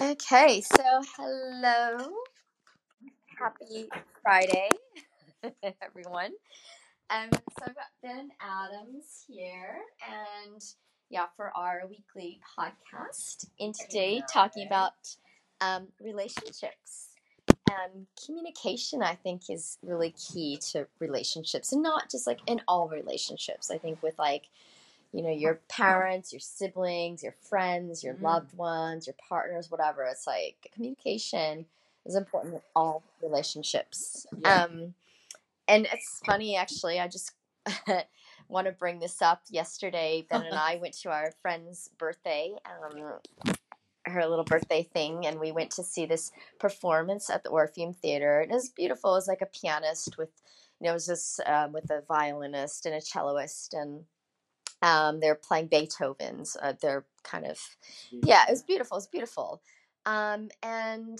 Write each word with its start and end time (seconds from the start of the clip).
Okay, 0.00 0.62
so 0.62 1.02
hello. 1.16 2.12
Happy 3.38 3.88
Friday, 4.22 4.70
everyone. 5.82 6.32
Um, 7.10 7.28
so 7.32 7.66
I've 7.66 7.74
got 7.74 7.86
Ben 8.02 8.30
Adams 8.40 9.24
here, 9.28 9.80
and 10.08 10.62
yeah, 11.10 11.26
for 11.36 11.52
our 11.56 11.82
weekly 11.88 12.40
podcast, 12.58 13.48
and 13.60 13.74
today 13.74 14.22
talking 14.32 14.66
about 14.66 14.94
um, 15.60 15.88
relationships. 16.00 17.08
Um, 17.70 18.06
communication, 18.24 19.02
I 19.02 19.14
think, 19.14 19.50
is 19.50 19.78
really 19.82 20.12
key 20.12 20.58
to 20.72 20.86
relationships, 21.00 21.72
and 21.72 21.82
not 21.82 22.10
just 22.10 22.26
like 22.26 22.40
in 22.46 22.62
all 22.66 22.88
relationships. 22.88 23.70
I 23.70 23.78
think 23.78 24.02
with 24.02 24.18
like 24.18 24.44
you 25.12 25.22
know 25.22 25.30
your 25.30 25.54
parents 25.68 26.32
your 26.32 26.40
siblings 26.40 27.22
your 27.22 27.34
friends 27.48 28.02
your 28.02 28.14
Mhm. 28.14 28.22
loved 28.22 28.56
ones 28.56 29.06
your 29.06 29.16
partners 29.28 29.70
whatever. 29.70 30.04
It's 30.04 30.26
like 30.26 30.70
communication 30.74 31.66
is 32.06 32.16
important 32.16 32.54
in 32.54 32.60
all 32.74 33.02
relationships. 33.22 34.26
Yeah. 34.40 34.64
um 34.64 34.94
and 35.68 35.86
it's 35.92 36.20
funny 36.26 36.56
actually 36.56 36.98
i 36.98 37.06
just 37.08 37.32
want 38.48 38.66
to 38.66 38.72
bring 38.72 38.98
this 38.98 39.22
up. 39.22 39.42
Yesterday 39.50 40.26
ben 40.28 40.42
and 40.46 40.56
i 40.56 40.76
went 40.82 40.94
to 41.02 41.10
our 41.10 41.32
friend's 41.42 41.88
birthday 41.98 42.54
um 42.66 43.18
her 44.04 44.26
little 44.26 44.44
birthday 44.44 44.82
thing 44.82 45.26
and 45.26 45.38
we 45.38 45.52
went 45.52 45.70
to 45.70 45.82
see 45.84 46.06
this 46.06 46.32
performance 46.58 47.30
at 47.30 47.44
the 47.44 47.50
orpheum 47.50 47.92
theater 47.92 48.40
and 48.40 48.50
it 48.50 48.54
was 48.54 48.68
beautiful. 48.70 49.12
It 49.12 49.18
was 49.18 49.28
like 49.28 49.42
a 49.42 49.46
pianist 49.46 50.18
with 50.18 50.30
you 50.80 50.86
know 50.86 50.90
it 50.90 50.94
was 50.94 51.06
just 51.06 51.40
um, 51.46 51.72
with 51.72 51.88
a 51.90 52.02
violinist 52.08 52.84
and 52.84 52.96
a 52.96 53.00
celloist 53.00 53.74
and 53.74 54.04
um, 54.82 55.20
they're 55.20 55.34
playing 55.36 55.68
Beethoven's. 55.68 56.56
Uh, 56.60 56.74
they're 56.80 57.04
kind 57.22 57.46
of 57.46 57.58
yeah, 58.10 58.44
it 58.48 58.50
was 58.50 58.62
beautiful. 58.62 58.96
It 58.96 58.98
was 58.98 59.06
beautiful. 59.06 59.62
Um, 60.04 60.50
and 60.62 61.18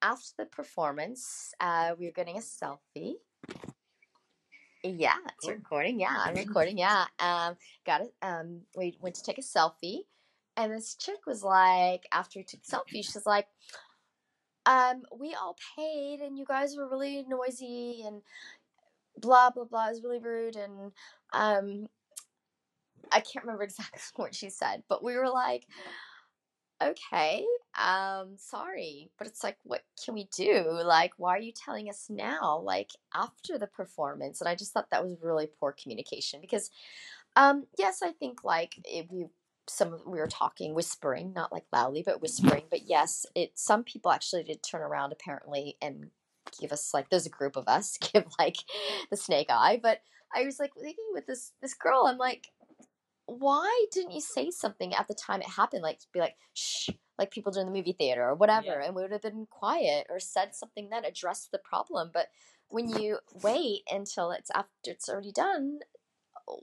after 0.00 0.30
the 0.38 0.46
performance, 0.46 1.54
uh, 1.60 1.94
we 1.98 2.06
were 2.06 2.12
getting 2.12 2.38
a 2.38 2.40
selfie. 2.40 3.14
Yeah, 4.82 5.14
it's 5.36 5.48
recording. 5.48 6.00
Yeah, 6.00 6.16
I'm 6.18 6.34
recording. 6.46 6.78
Yeah, 6.78 7.04
um, 7.20 7.56
got 7.86 8.00
it. 8.00 8.14
Um, 8.22 8.62
we 8.76 8.96
went 9.00 9.14
to 9.16 9.22
take 9.22 9.38
a 9.38 9.42
selfie, 9.42 10.00
and 10.56 10.72
this 10.72 10.94
chick 10.94 11.26
was 11.26 11.44
like, 11.44 12.04
after 12.12 12.40
we 12.40 12.44
took 12.44 12.62
selfie, 12.62 13.04
she's 13.04 13.26
like, 13.26 13.46
um, 14.66 15.02
we 15.16 15.34
all 15.34 15.56
paid, 15.76 16.20
and 16.20 16.38
you 16.38 16.44
guys 16.44 16.76
were 16.76 16.88
really 16.88 17.24
noisy, 17.28 18.02
and 18.06 18.22
blah 19.18 19.50
blah 19.50 19.64
blah. 19.64 19.88
It 19.88 19.90
was 19.90 20.02
really 20.02 20.18
rude, 20.18 20.56
and 20.56 20.92
um, 21.32 21.88
I 23.10 23.20
can't 23.20 23.44
remember 23.44 23.62
exactly 23.64 24.00
what 24.16 24.34
she 24.34 24.50
said, 24.50 24.82
but 24.88 25.02
we 25.02 25.16
were 25.16 25.28
like, 25.28 25.66
okay, 26.82 27.44
um, 27.78 28.34
sorry, 28.36 29.10
but 29.18 29.26
it's 29.26 29.44
like, 29.44 29.56
what 29.62 29.82
can 30.04 30.14
we 30.14 30.28
do? 30.36 30.64
Like, 30.84 31.12
why 31.16 31.36
are 31.36 31.40
you 31.40 31.52
telling 31.52 31.88
us 31.88 32.06
now? 32.10 32.60
Like 32.64 32.90
after 33.14 33.58
the 33.58 33.66
performance, 33.66 34.40
and 34.40 34.48
I 34.48 34.54
just 34.54 34.72
thought 34.72 34.90
that 34.90 35.04
was 35.04 35.16
really 35.22 35.48
poor 35.60 35.74
communication 35.80 36.40
because, 36.40 36.70
um, 37.36 37.66
yes, 37.78 38.02
I 38.02 38.12
think 38.12 38.44
like 38.44 38.74
it, 38.84 39.06
we 39.10 39.26
some 39.68 40.00
we 40.06 40.18
were 40.18 40.26
talking 40.26 40.74
whispering, 40.74 41.32
not 41.32 41.52
like 41.52 41.64
loudly, 41.72 42.02
but 42.04 42.20
whispering. 42.20 42.64
But 42.70 42.88
yes, 42.88 43.26
it 43.34 43.52
some 43.54 43.84
people 43.84 44.10
actually 44.10 44.44
did 44.44 44.62
turn 44.62 44.82
around 44.82 45.12
apparently 45.12 45.76
and 45.80 46.10
give 46.60 46.72
us 46.72 46.92
like 46.92 47.08
there's 47.10 47.26
a 47.26 47.30
group 47.30 47.56
of 47.56 47.68
us 47.68 47.96
give 48.12 48.24
like 48.38 48.56
the 49.10 49.16
snake 49.16 49.48
eye, 49.50 49.78
but 49.82 50.00
I 50.34 50.44
was 50.44 50.58
like 50.58 50.72
thinking 50.74 51.04
with 51.12 51.26
this 51.26 51.52
this 51.62 51.74
girl, 51.74 52.06
I'm 52.06 52.18
like 52.18 52.48
why 53.40 53.86
didn't 53.92 54.12
you 54.12 54.20
say 54.20 54.50
something 54.50 54.94
at 54.94 55.08
the 55.08 55.14
time 55.14 55.40
it 55.40 55.48
happened? 55.48 55.82
Like, 55.82 56.00
be 56.12 56.20
like, 56.20 56.36
shh, 56.54 56.90
like 57.18 57.30
people 57.30 57.52
do 57.52 57.60
in 57.60 57.66
the 57.66 57.72
movie 57.72 57.92
theater 57.92 58.22
or 58.22 58.34
whatever, 58.34 58.66
Yeah. 58.66 58.84
and 58.84 58.94
we 58.94 59.02
would 59.02 59.12
have 59.12 59.22
been 59.22 59.46
quiet 59.50 60.06
or 60.10 60.18
said 60.18 60.54
something 60.54 60.90
that 60.90 61.06
addressed 61.06 61.50
the 61.52 61.58
problem. 61.58 62.10
But 62.12 62.28
when 62.68 62.88
you 62.88 63.18
wait 63.42 63.82
until 63.90 64.30
it's 64.30 64.50
after 64.54 64.70
it's 64.86 65.08
already 65.08 65.32
done, 65.32 65.80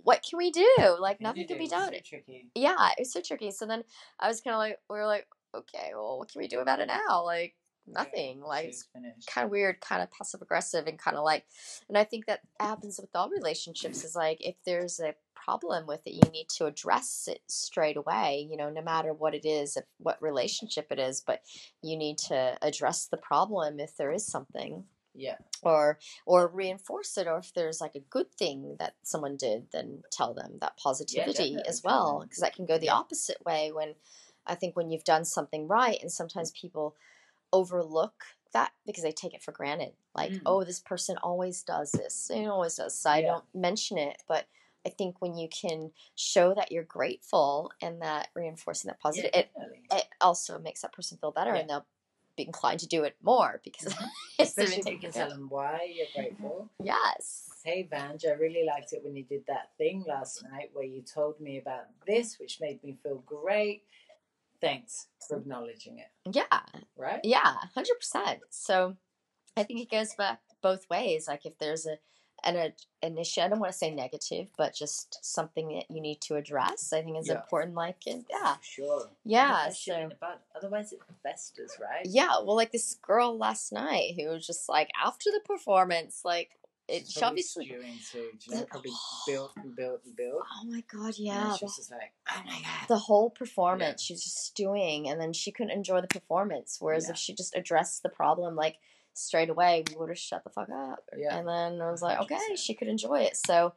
what 0.03 0.25
can 0.27 0.37
we 0.37 0.51
do? 0.51 0.67
Like, 0.99 1.21
nothing 1.21 1.47
can 1.47 1.57
be 1.57 1.67
done. 1.67 1.93
So 1.93 1.99
tricky. 2.03 2.49
Yeah, 2.55 2.89
it 2.89 2.99
was 2.99 3.13
so 3.13 3.21
tricky. 3.21 3.51
So 3.51 3.65
then 3.65 3.83
I 4.19 4.27
was 4.27 4.41
kind 4.41 4.53
of 4.53 4.59
like, 4.59 4.77
we 4.89 4.97
were 4.97 5.05
like, 5.05 5.27
okay, 5.55 5.91
well, 5.93 6.19
what 6.19 6.31
can 6.31 6.39
we 6.39 6.47
do 6.47 6.59
about 6.59 6.79
it 6.79 6.87
now? 6.87 7.23
Like, 7.23 7.55
nothing. 7.93 8.41
Like, 8.41 8.65
it's 8.65 8.87
kind 9.27 9.45
of 9.45 9.51
weird, 9.51 9.81
kind 9.81 10.01
of 10.01 10.11
passive 10.11 10.41
aggressive, 10.41 10.87
and 10.87 10.97
kind 10.97 11.17
of 11.17 11.23
like, 11.23 11.45
and 11.87 11.97
I 11.97 12.03
think 12.03 12.25
that 12.25 12.41
happens 12.59 12.99
with 12.99 13.09
all 13.15 13.29
relationships. 13.29 14.03
Is 14.03 14.15
like 14.15 14.37
if 14.41 14.55
there's 14.65 14.99
a 14.99 15.15
problem 15.33 15.87
with 15.87 16.05
it, 16.05 16.13
you 16.13 16.31
need 16.31 16.47
to 16.57 16.65
address 16.65 17.27
it 17.31 17.41
straight 17.47 17.97
away. 17.97 18.47
You 18.49 18.57
know, 18.57 18.69
no 18.69 18.81
matter 18.81 19.13
what 19.13 19.33
it 19.33 19.45
is, 19.45 19.77
if, 19.77 19.85
what 19.97 20.21
relationship 20.21 20.87
it 20.91 20.99
is, 20.99 21.21
but 21.25 21.41
you 21.81 21.97
need 21.97 22.17
to 22.19 22.57
address 22.61 23.07
the 23.07 23.17
problem 23.17 23.79
if 23.79 23.95
there 23.97 24.11
is 24.11 24.25
something, 24.25 24.85
Yeah. 25.15 25.37
or 25.63 25.99
or 26.25 26.47
reinforce 26.47 27.17
it, 27.17 27.27
or 27.27 27.39
if 27.39 27.53
there's 27.53 27.81
like 27.81 27.95
a 27.95 27.99
good 27.99 28.31
thing 28.33 28.75
that 28.79 28.95
someone 29.03 29.37
did, 29.37 29.71
then 29.71 30.03
tell 30.11 30.33
them 30.33 30.57
that 30.61 30.77
positivity 30.77 31.31
definitely, 31.33 31.67
as 31.67 31.83
well, 31.83 32.21
because 32.23 32.39
that 32.39 32.55
can 32.55 32.65
go 32.65 32.77
the 32.77 32.85
Yeah. 32.87 32.95
opposite 32.95 33.43
way 33.45 33.71
when. 33.71 33.95
I 34.47 34.55
think 34.55 34.75
when 34.75 34.89
you've 34.89 35.03
done 35.03 35.25
something 35.25 35.67
right, 35.67 36.01
and 36.01 36.11
sometimes 36.11 36.49
people 36.51 36.95
overlook 37.53 38.23
that 38.53 38.71
because 38.85 39.03
they 39.03 39.11
take 39.11 39.33
it 39.33 39.43
for 39.43 39.51
granted. 39.51 39.93
Like, 40.15 40.31
Mm. 40.31 40.41
oh, 40.45 40.63
this 40.63 40.79
person 40.79 41.17
always 41.17 41.61
does 41.63 41.91
this. 41.91 42.29
It 42.33 42.45
always 42.47 42.75
does. 42.75 42.97
So 42.97 43.09
I 43.09 43.21
don't 43.21 43.45
mention 43.53 43.97
it. 43.97 44.23
But 44.27 44.47
I 44.85 44.89
think 44.89 45.21
when 45.21 45.35
you 45.37 45.47
can 45.49 45.91
show 46.15 46.53
that 46.55 46.71
you're 46.71 46.83
grateful 46.83 47.71
and 47.81 48.01
that 48.01 48.29
reinforcing 48.33 48.89
that 48.89 48.99
positive, 48.99 49.29
yeah, 49.33 49.41
it, 49.41 49.51
it 49.91 50.05
also 50.21 50.57
makes 50.57 50.81
that 50.81 50.93
person 50.93 51.17
feel 51.19 51.31
better 51.31 51.53
Yeah. 51.53 51.61
and 51.61 51.69
they'll 51.69 51.85
be 52.35 52.45
inclined 52.45 52.79
to 52.79 52.87
do 52.87 53.03
it 53.03 53.17
more 53.21 53.61
because 53.63 53.93
it's 54.39 54.57
Especially 54.57 54.79
if 54.79 54.85
you 54.87 54.99
can 54.99 55.11
tell 55.11 55.29
them 55.29 55.47
why 55.49 55.83
you're 55.93 56.07
grateful. 56.15 56.69
Yes. 56.81 57.45
Hey 57.63 57.83
Vange, 57.91 58.25
I 58.25 58.31
really 58.31 58.63
liked 58.65 58.93
it 58.93 59.03
when 59.03 59.15
you 59.15 59.23
did 59.23 59.43
that 59.47 59.71
thing 59.77 60.05
last 60.07 60.43
night 60.49 60.69
where 60.73 60.85
you 60.85 61.01
told 61.01 61.39
me 61.41 61.57
about 61.57 61.85
this, 62.07 62.39
which 62.39 62.61
made 62.61 62.81
me 62.83 62.97
feel 63.03 63.21
great. 63.25 63.83
Thanks 64.61 65.07
for 65.27 65.37
acknowledging 65.37 65.99
it. 65.99 66.07
Yeah. 66.35 66.59
Right? 66.97 67.19
Yeah. 67.23 67.55
Hundred 67.73 67.95
percent. 67.99 68.39
So 68.49 68.95
I 69.57 69.63
think 69.63 69.81
it 69.81 69.89
goes 69.91 70.13
back 70.15 70.39
both 70.61 70.89
ways. 70.89 71.27
Like 71.27 71.45
if 71.45 71.57
there's 71.59 71.85
a 71.85 71.97
an, 72.45 72.55
a, 72.55 72.73
an 73.05 73.17
issue, 73.17 73.41
I 73.41 73.49
don't 73.49 73.59
want 73.59 73.73
to 73.73 73.77
say 73.77 73.93
negative, 73.93 74.47
but 74.57 74.73
just 74.73 75.19
something 75.21 75.67
that 75.75 75.93
you 75.93 75.99
need 75.99 76.21
to 76.21 76.35
address. 76.37 76.93
I 76.93 77.01
think 77.01 77.17
is 77.17 77.27
Yeah. 77.27 77.33
important. 77.35 77.75
Like, 77.75 77.97
and 78.07 78.23
yeah, 78.29 78.53
For 78.55 78.63
sure. 78.63 79.09
Yeah, 79.25 79.47
Nip 79.47 79.55
that 79.65 79.75
shit 79.75 80.09
so- 80.11 80.15
bud. 80.21 80.37
Otherwise 80.55 80.93
it 80.93 80.99
festers, 81.21 81.71
right? 81.81 82.05
yeah. 82.05 82.37
Well, 82.41 82.55
like 82.55 82.71
this 82.71 82.95
girl 83.01 83.37
last 83.37 83.73
night 83.73 84.13
who 84.17 84.29
was 84.29 84.47
just 84.47 84.69
like 84.69 84.89
after 85.03 85.31
the 85.31 85.41
performance, 85.45 86.21
like 86.23 86.51
it. 86.89 87.07
She's 87.07 87.21
obviously. 87.23 87.65
Do 87.65 87.73
you 87.75 88.55
know, 88.55 88.63
probably 88.65 88.91
built 89.27 89.51
and 89.57 89.75
built 89.75 90.01
and 90.05 90.15
built. 90.15 90.43
Oh 90.61 90.65
my 90.67 90.83
god! 90.91 91.13
Yeah. 91.17 91.55
she 91.55 91.65
was 91.65 91.75
just 91.77 91.91
like, 91.91 92.13
oh 92.29 92.41
my 92.45 92.51
god. 92.61 92.87
the 92.87 92.97
whole 92.97 93.29
performance 93.29 94.01
she 94.01 94.13
was 94.13 94.23
just 94.23 94.37
stewing 94.45 95.07
and 95.09 95.19
then 95.21 95.33
she 95.33 95.51
couldn't 95.51 95.71
enjoy 95.71 96.01
the 96.01 96.07
performance 96.07 96.77
whereas 96.79 97.05
Yeah. 97.05 97.11
if 97.11 97.17
she 97.17 97.33
just 97.33 97.55
addressed 97.55 98.03
the 98.03 98.09
problem 98.09 98.55
like 98.55 98.77
straight 99.13 99.49
away 99.49 99.83
we 99.89 99.95
would 99.97 100.09
have 100.09 100.17
shut 100.17 100.43
the 100.43 100.49
fuck 100.49 100.69
up 100.69 101.03
Yeah. 101.17 101.37
and 101.37 101.47
then 101.47 101.81
i 101.81 101.89
was 101.91 102.01
like 102.01 102.19
okay 102.21 102.35
100%. 102.51 102.57
she 102.57 102.73
could 102.73 102.87
enjoy 102.87 103.21
it 103.21 103.35
so 103.35 103.73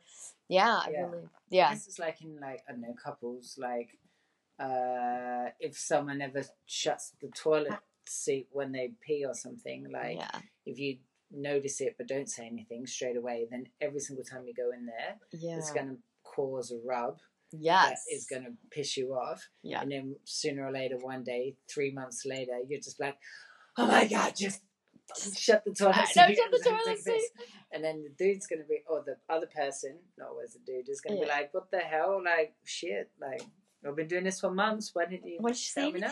yeah, 0.48 0.80
I 0.86 0.90
Yeah. 0.92 1.00
really 1.06 1.28
yeah 1.50 1.74
This 1.74 1.86
is 1.88 1.98
like 1.98 2.20
in 2.22 2.38
like 2.40 2.62
I 2.68 2.72
don't 2.72 2.82
know 2.82 2.94
couples 3.02 3.56
like 3.58 3.98
uh 4.58 5.50
if 5.60 5.76
someone 5.78 6.20
ever 6.20 6.42
shuts 6.66 7.12
the 7.20 7.28
toilet 7.28 7.78
seat 8.06 8.48
when 8.52 8.72
they 8.72 8.92
pee 9.00 9.24
or 9.24 9.34
something 9.34 9.90
like 9.90 10.16
yeah 10.18 10.40
if 10.66 10.78
you 10.78 10.98
notice 11.34 11.80
it 11.80 11.94
but 11.96 12.08
don't 12.08 12.28
say 12.28 12.46
anything 12.46 12.86
straight 12.86 13.16
away 13.16 13.46
then 13.50 13.64
every 13.80 14.00
single 14.00 14.24
time 14.24 14.44
you 14.46 14.54
go 14.54 14.70
in 14.76 14.86
there 14.86 15.16
yeah 15.32 15.56
it's 15.56 15.72
going 15.72 15.88
to 15.88 15.96
cause 16.24 16.70
a 16.70 16.78
rub 16.86 17.18
yes. 17.52 17.88
that 17.88 18.14
is 18.14 18.26
going 18.26 18.44
to 18.44 18.52
piss 18.70 18.96
you 18.96 19.12
off. 19.14 19.48
Yeah. 19.62 19.82
And 19.82 19.92
then 19.92 20.16
sooner 20.24 20.66
or 20.66 20.72
later 20.72 20.96
one 20.98 21.24
day 21.24 21.56
three 21.72 21.92
months 21.92 22.22
later 22.24 22.58
you're 22.68 22.80
just 22.80 23.00
like 23.00 23.16
oh 23.76 23.86
my 23.86 24.06
god 24.06 24.34
just 24.36 24.60
shut 25.36 25.62
the 25.64 25.74
toilet 25.74 25.96
I 25.96 26.04
seat. 26.04 26.16
know, 26.20 26.26
shut 26.34 26.50
the 26.50 26.56
and 26.56 26.64
then 26.64 26.78
toilet 26.78 26.98
this. 27.04 27.30
and 27.72 27.84
then 27.84 28.02
the 28.02 28.24
dude's 28.24 28.46
gonna 28.46 28.64
be 28.68 28.82
or 28.88 29.02
the 29.04 29.16
other 29.32 29.46
person 29.46 29.98
not 30.18 30.28
always 30.28 30.52
the 30.52 30.60
dude 30.64 30.88
is 30.88 31.00
gonna 31.00 31.20
be 31.20 31.26
like 31.26 31.52
what 31.52 31.70
the 31.70 31.78
hell? 31.78 32.20
Like 32.24 32.54
shit 32.64 33.10
like 33.20 33.42
I've 33.86 33.96
been 33.96 34.06
doing 34.06 34.24
this 34.24 34.40
for 34.40 34.50
months. 34.50 34.90
Why 34.92 35.06
didn't 35.06 35.26
you 35.26 35.38
why 35.40 35.50
did 35.50 35.58
she 35.58 35.70
say 35.70 35.90
me 35.90 36.00
now? 36.00 36.08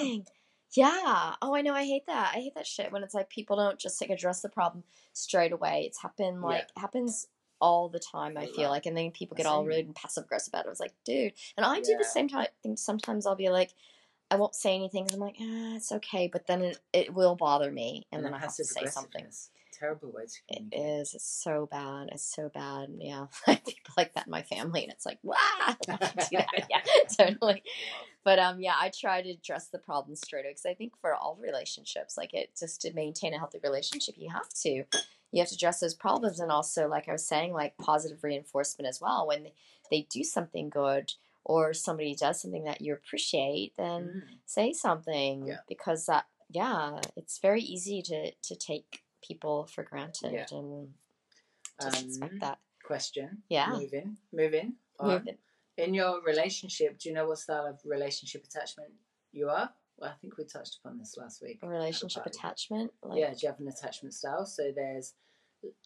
Yeah. 0.73 1.35
Oh 1.43 1.55
i 1.55 1.63
know 1.63 1.75
i 1.75 1.85
hate 1.85 2.07
that. 2.07 2.33
I 2.35 2.41
hate 2.41 2.55
that 2.55 2.67
shit 2.67 2.93
when 2.93 3.03
it's 3.03 3.15
like 3.15 3.31
people 3.31 3.57
don't 3.57 3.79
just 3.79 4.01
like 4.01 4.11
address 4.11 4.41
the 4.41 4.49
problem 4.49 4.85
straight 5.13 5.53
away. 5.53 5.85
It's 5.87 6.01
happened 6.01 6.43
like 6.43 6.69
happens 6.77 7.27
all 7.61 7.89
the 7.89 8.01
time 8.01 8.39
I 8.39 8.47
feel 8.47 8.71
like 8.71 8.87
and 8.87 8.97
then 8.97 9.11
people 9.11 9.37
get 9.37 9.47
all 9.47 9.65
rude 9.65 9.87
and 9.87 9.95
passive 9.95 10.25
aggressive 10.25 10.53
about 10.53 10.65
it. 10.65 10.69
I 10.69 10.71
was 10.71 10.81
like 10.81 10.95
dude 11.05 11.33
and 11.57 11.67
i 11.67 11.81
do 11.81 11.95
the 11.97 12.05
same 12.05 12.29
time 12.29 12.47
thing 12.63 12.77
sometimes 12.77 13.27
i'll 13.27 13.37
be 13.37 13.51
like 13.51 13.75
I 14.31 14.37
won't 14.37 14.55
say 14.55 14.75
anything. 14.75 15.09
I'm 15.13 15.19
like, 15.19 15.37
ah, 15.41 15.75
it's 15.75 15.91
okay. 15.91 16.29
But 16.33 16.47
then 16.47 16.63
it, 16.63 16.79
it 16.93 17.13
will 17.13 17.35
bother 17.35 17.71
me, 17.71 18.07
and, 18.13 18.25
then 18.25 18.33
I 18.33 18.39
have 18.39 18.55
to 18.57 18.65
say 18.65 18.87
something. 18.87 19.27
Terrible 19.81 20.13
way 20.13 20.25
to 20.27 20.41
It 20.49 20.75
is. 20.77 21.15
It's 21.15 21.25
so 21.27 21.67
bad. 21.71 22.11
It's 22.13 22.23
so 22.35 22.49
bad. 22.49 22.89
Yeah. 22.99 23.27
People 23.47 23.95
like 23.97 24.15
that 24.15 24.27
in 24.27 24.31
my 24.31 24.43
family 24.43 24.83
and 24.85 24.93
it's 24.93 25.07
like, 25.07 25.19
wow. 25.25 25.35
I 25.41 25.77
don't 25.87 26.01
want 26.01 26.19
to 26.21 26.29
do 26.31 26.37
that. 26.39 26.67
Yeah, 26.71 26.81
totally. 27.19 27.63
But 28.23 28.39
um 28.39 28.61
yeah, 28.61 28.75
I 28.79 28.91
try 28.91 29.23
to 29.23 29.31
address 29.31 29.69
the 29.69 29.79
problem 29.79 30.15
straight 30.17 30.41
away 30.45 30.51
because 30.53 30.67
I 30.67 30.75
think 30.75 30.93
for 31.01 31.15
all 31.15 31.39
relationships, 31.41 32.17
like 32.19 32.35
it 32.35 32.51
just 32.59 32.83
to 32.83 32.93
maintain 32.93 33.35
a 33.35 33.39
healthy 33.39 33.59
relationship, 33.63 34.15
you 34.19 34.31
have 34.31 34.49
to. 34.63 34.85
You 35.33 35.39
have 35.43 35.49
to 35.51 35.55
address 35.55 35.79
those 35.79 35.95
problems 35.95 36.41
and 36.41 36.51
also 36.51 36.89
like 36.89 37.09
I 37.09 37.13
was 37.13 37.25
saying, 37.27 37.53
like 37.53 37.77
positive 37.79 38.25
reinforcement 38.25 38.89
as 38.89 39.01
well. 39.01 39.29
When 39.29 39.47
they 39.91 40.09
do 40.11 40.25
something 40.25 40.69
good 40.71 41.13
or 41.45 41.73
somebody 41.73 42.17
does 42.17 42.43
something 42.43 42.65
that 42.65 42.81
you 42.81 42.93
appreciate, 42.93 43.75
then 43.79 44.03
Mm. 44.27 44.39
say 44.47 44.73
something 44.73 45.47
Yeah. 45.47 45.61
because 45.69 46.07
that 46.07 46.27
yeah 46.53 46.99
it's 47.17 47.39
very 47.39 47.63
easy 47.63 48.03
to 48.03 48.33
to 48.33 48.57
take 48.57 49.03
people 49.23 49.67
for 49.67 49.83
granted 49.85 50.33
Yeah. 50.33 50.47
and 50.53 50.95
just 51.83 52.05
expect 52.07 52.33
Um, 52.35 52.39
that 52.41 52.59
Question. 52.83 53.43
Yeah. 53.49 53.71
Moving. 53.71 54.17
Moving. 54.33 54.75
Move. 55.01 55.29
In 55.77 55.95
your 55.95 56.21
relationship, 56.23 56.99
do 56.99 57.09
you 57.09 57.15
know 57.15 57.29
what 57.29 57.39
style 57.39 57.67
of 57.67 57.79
relationship 57.85 58.45
attachment 58.45 58.91
you 59.33 59.49
are? 59.49 59.73
Well, 59.97 60.11
I 60.11 60.15
think 60.21 60.37
we 60.39 60.45
touched 60.45 60.79
upon 60.83 60.99
this 60.99 61.17
last 61.17 61.41
week. 61.41 61.61
relationship 61.63 62.27
attachment 62.27 62.93
like 63.03 63.19
yeah, 63.21 63.31
do 63.33 63.39
you 63.43 63.49
have 63.49 63.61
an 63.61 63.69
attachment 63.69 64.15
style? 64.15 64.45
So 64.45 64.73
there's 64.75 65.15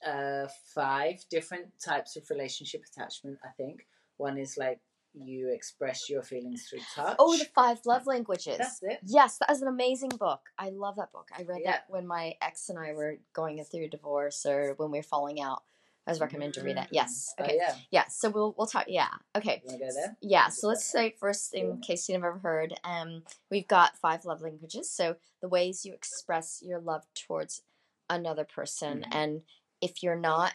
uh, 0.06 0.46
five 0.74 1.22
different 1.28 1.78
types 1.78 2.16
of 2.16 2.28
relationship 2.30 2.82
attachment, 2.90 3.38
I 3.44 3.48
think. 3.56 3.86
One 4.16 4.38
is 4.38 4.56
like 4.56 4.80
you 5.14 5.48
express 5.52 6.10
your 6.10 6.22
feelings 6.22 6.66
through 6.68 6.80
touch. 6.94 7.16
oh 7.18 7.36
the 7.36 7.44
five 7.54 7.78
love 7.86 8.06
languages 8.06 8.58
That's 8.58 8.82
it. 8.82 8.98
yes 9.04 9.38
that 9.38 9.50
is 9.50 9.62
an 9.62 9.68
amazing 9.68 10.10
book 10.10 10.40
i 10.58 10.70
love 10.70 10.96
that 10.96 11.12
book 11.12 11.28
i 11.38 11.42
read 11.42 11.60
Yeah. 11.62 11.72
that 11.72 11.84
when 11.88 12.06
my 12.06 12.34
ex 12.42 12.68
and 12.68 12.78
i 12.78 12.92
were 12.92 13.16
going 13.32 13.62
through 13.64 13.84
a 13.84 13.88
divorce 13.88 14.44
or 14.44 14.74
when 14.76 14.90
we 14.90 14.98
were 14.98 15.02
falling 15.04 15.40
out 15.40 15.62
i 16.06 16.10
was 16.10 16.20
recommended 16.20 16.54
to 16.60 16.64
read 16.66 16.76
that 16.76 16.88
Mm. 16.88 16.94
yes 16.94 17.34
Oh, 17.38 17.44
okay 17.44 17.56
yeah. 17.56 17.74
yeah 17.90 18.08
so 18.08 18.28
we'll 18.28 18.54
we'll 18.58 18.66
talk 18.66 18.86
yeah 18.88 19.08
okay 19.36 19.62
You 19.64 19.78
go 19.78 19.86
there? 19.94 20.16
Yeah, 20.20 20.48
so 20.48 20.68
let's 20.68 20.84
say 20.84 21.14
first, 21.18 21.54
in 21.54 21.66
Yeah. 21.68 21.86
case 21.86 22.08
you've 22.08 22.20
never 22.20 22.38
heard, 22.38 22.74
um, 22.82 23.22
we've 23.50 23.68
got 23.68 23.96
five 23.98 24.24
love 24.24 24.40
languages. 24.42 24.90
So 24.90 25.16
the 25.40 25.48
ways 25.48 25.84
you 25.84 25.92
express 25.92 26.60
your 26.62 26.80
love 26.80 27.04
towards 27.14 27.62
another 28.10 28.44
person, 28.44 29.00
Mhm. 29.02 29.08
and 29.14 29.42
if 29.80 30.02
you're 30.02 30.16
not 30.16 30.54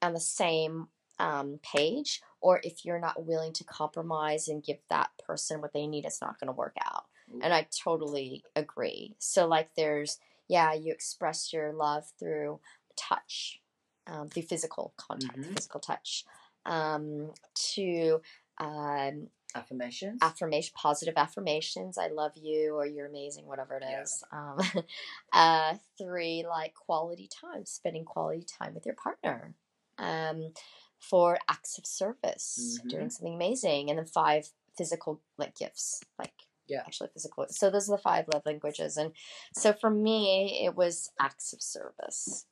on 0.00 0.14
the 0.14 0.20
same 0.20 0.88
um, 1.20 1.58
page, 1.64 2.22
or 2.40 2.60
if 2.62 2.84
you're 2.84 3.00
not 3.00 3.24
willing 3.26 3.52
to 3.54 3.64
compromise 3.64 4.48
and 4.48 4.62
give 4.62 4.78
that 4.90 5.10
person 5.26 5.60
what 5.60 5.72
they 5.72 5.86
need, 5.86 6.04
it's 6.04 6.20
not 6.20 6.38
going 6.38 6.46
to 6.48 6.52
work 6.52 6.76
out. 6.84 7.06
And 7.42 7.52
I 7.52 7.66
totally 7.70 8.42
agree. 8.56 9.14
So 9.18 9.46
like, 9.46 9.70
there's 9.76 10.18
yeah, 10.48 10.72
you 10.72 10.92
express 10.92 11.52
your 11.52 11.72
love 11.74 12.04
through 12.18 12.60
touch, 12.96 13.60
um, 14.06 14.28
through 14.28 14.44
physical 14.44 14.94
contact, 14.96 15.36
Mhm. 15.38 15.54
physical 15.54 15.80
touch, 15.80 16.24
um, 16.64 17.32
to 17.74 18.22
um, 18.58 19.28
Affirmations. 19.54 20.18
affirmation 20.22 20.72
positive 20.76 21.14
affirmations 21.16 21.96
i 21.96 22.08
love 22.08 22.32
you 22.36 22.74
or 22.74 22.84
you're 22.86 23.06
amazing 23.06 23.46
whatever 23.46 23.76
it 23.78 23.84
is. 24.02 24.22
Yeah. 24.30 24.38
um, 24.52 24.84
uh, 25.32 25.74
three 25.96 26.44
like 26.46 26.74
quality 26.74 27.28
time 27.28 27.64
spending 27.64 28.04
quality 28.04 28.44
time 28.44 28.74
with 28.74 28.84
your 28.84 28.94
partner 28.94 29.54
um, 29.98 30.52
for 30.98 31.38
acts 31.48 31.78
of 31.78 31.86
service 31.86 32.80
Mhm. 32.84 32.88
doing 32.88 33.10
something 33.10 33.34
amazing 33.34 33.88
and 33.90 33.98
then 33.98 34.06
five 34.06 34.50
physical 34.76 35.20
like 35.36 35.54
gifts 35.56 36.00
like 36.18 36.34
Yeah. 36.66 36.80
actually 36.86 37.08
physical 37.12 37.46
so 37.48 37.70
those 37.70 37.88
are 37.88 37.96
the 37.96 38.02
five 38.02 38.26
love 38.32 38.44
languages 38.46 38.96
and 38.96 39.12
so 39.54 39.72
for 39.72 39.90
me 39.90 40.64
it 40.64 40.74
was 40.74 41.10
acts 41.18 41.52
of 41.52 41.62
service 41.62 42.46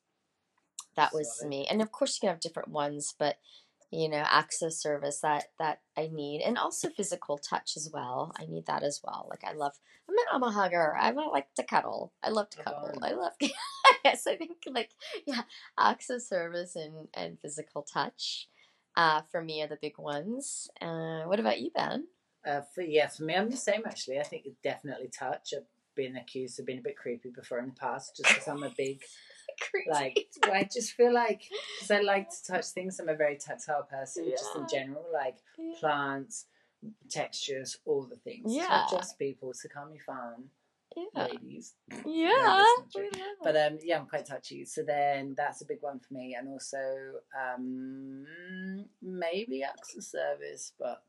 that 0.94 1.12
was 1.12 1.44
me 1.44 1.66
and 1.69 1.82
of 1.82 1.93
course 1.93 2.16
you 2.16 2.20
can 2.20 2.28
have 2.31 2.40
different 2.40 2.69
ones 2.69 3.14
but 3.19 3.38
you 3.90 4.08
know 4.08 4.24
acts 4.28 4.62
of 4.62 4.72
service 4.72 5.20
that 5.20 5.44
that 5.58 5.80
i 5.96 6.08
need 6.12 6.42
and 6.42 6.58
also 6.58 6.88
physical 6.88 7.38
touch 7.38 7.76
as 7.76 7.88
well 7.92 8.32
i 8.38 8.44
need 8.46 8.66
that 8.66 8.82
as 8.82 9.00
well 9.04 9.26
like 9.30 9.44
i 9.44 9.52
love 9.52 9.72
i'm 10.08 10.16
a, 10.16 10.34
I'm 10.34 10.42
a 10.42 10.52
hugger 10.52 10.96
i 10.96 11.10
like 11.10 11.52
to 11.54 11.62
cuddle 11.62 12.12
i 12.22 12.30
love 12.30 12.50
to 12.50 12.62
cuddle 12.62 12.90
on. 12.96 13.04
i 13.04 13.12
love 13.12 13.32
yes 14.04 14.26
i 14.26 14.36
think 14.36 14.52
like 14.66 14.90
yeah 15.26 15.42
acts 15.78 16.10
of 16.10 16.20
service 16.22 16.74
and 16.74 17.08
and 17.14 17.38
physical 17.40 17.82
touch 17.82 18.48
uh 18.96 19.22
for 19.30 19.42
me 19.42 19.62
are 19.62 19.68
the 19.68 19.78
big 19.80 19.98
ones 19.98 20.68
uh 20.80 21.22
what 21.22 21.40
about 21.40 21.60
you 21.60 21.70
ben 21.74 22.06
Uh, 22.46 22.62
for 22.74 22.82
yeah, 22.82 23.08
for 23.08 23.24
me, 23.24 23.34
I'm 23.34 23.50
the 23.50 23.56
same 23.56 23.82
actually. 23.84 24.20
I 24.20 24.22
think 24.22 24.46
it's 24.46 24.60
definitely 24.62 25.08
touch. 25.08 25.52
I've 25.56 25.66
been 25.96 26.16
accused 26.16 26.60
of 26.60 26.66
being 26.66 26.78
a 26.78 26.82
bit 26.82 26.96
creepy 26.96 27.30
before 27.30 27.58
in 27.58 27.66
the 27.66 27.74
past, 27.74 28.16
just 28.16 28.28
because 28.28 28.46
I'm 28.46 28.62
a 28.62 28.70
big 28.76 29.02
Creepy. 29.70 29.91
like. 29.91 30.26
I 30.44 30.64
just 30.73 30.93
feel 30.93 31.12
like 31.12 31.43
because 31.79 31.91
I 31.91 32.00
like 32.00 32.31
to 32.31 32.44
touch 32.53 32.67
things. 32.67 32.99
I'm 33.00 33.08
a 33.08 33.14
very 33.14 33.37
tactile 33.37 33.82
person, 33.85 34.26
just 34.31 34.55
in 34.56 34.67
general, 34.69 35.05
like 35.12 35.37
Yeah. 35.58 35.75
plants, 35.81 36.47
textures, 37.11 37.79
all 37.85 38.03
the 38.05 38.17
things. 38.17 38.55
Yeah. 38.55 38.87
just 38.91 39.19
people. 39.19 39.53
Me 39.91 39.99
fun, 39.99 40.50
yeah 40.97 41.26
ladies. 41.26 41.75
yeah 42.06 42.31
that's 42.44 42.79
not 42.79 42.93
true. 42.93 43.08
we 43.12 43.20
love 43.20 43.37
But 43.43 43.56
um, 43.56 43.79
yeah, 43.82 43.99
I'm 43.99 44.06
quite 44.06 44.26
touchy. 44.26 44.64
So 44.64 44.82
then 44.82 45.35
that's 45.37 45.61
a 45.62 45.67
big 45.67 45.82
one 45.82 46.00
for 46.00 46.14
me, 46.14 46.35
and 46.38 46.49
also 46.49 46.79
um, 47.38 48.26
maybe 49.03 49.62
acts 49.62 49.97
of 49.97 50.05
service, 50.05 50.73
but 50.79 51.03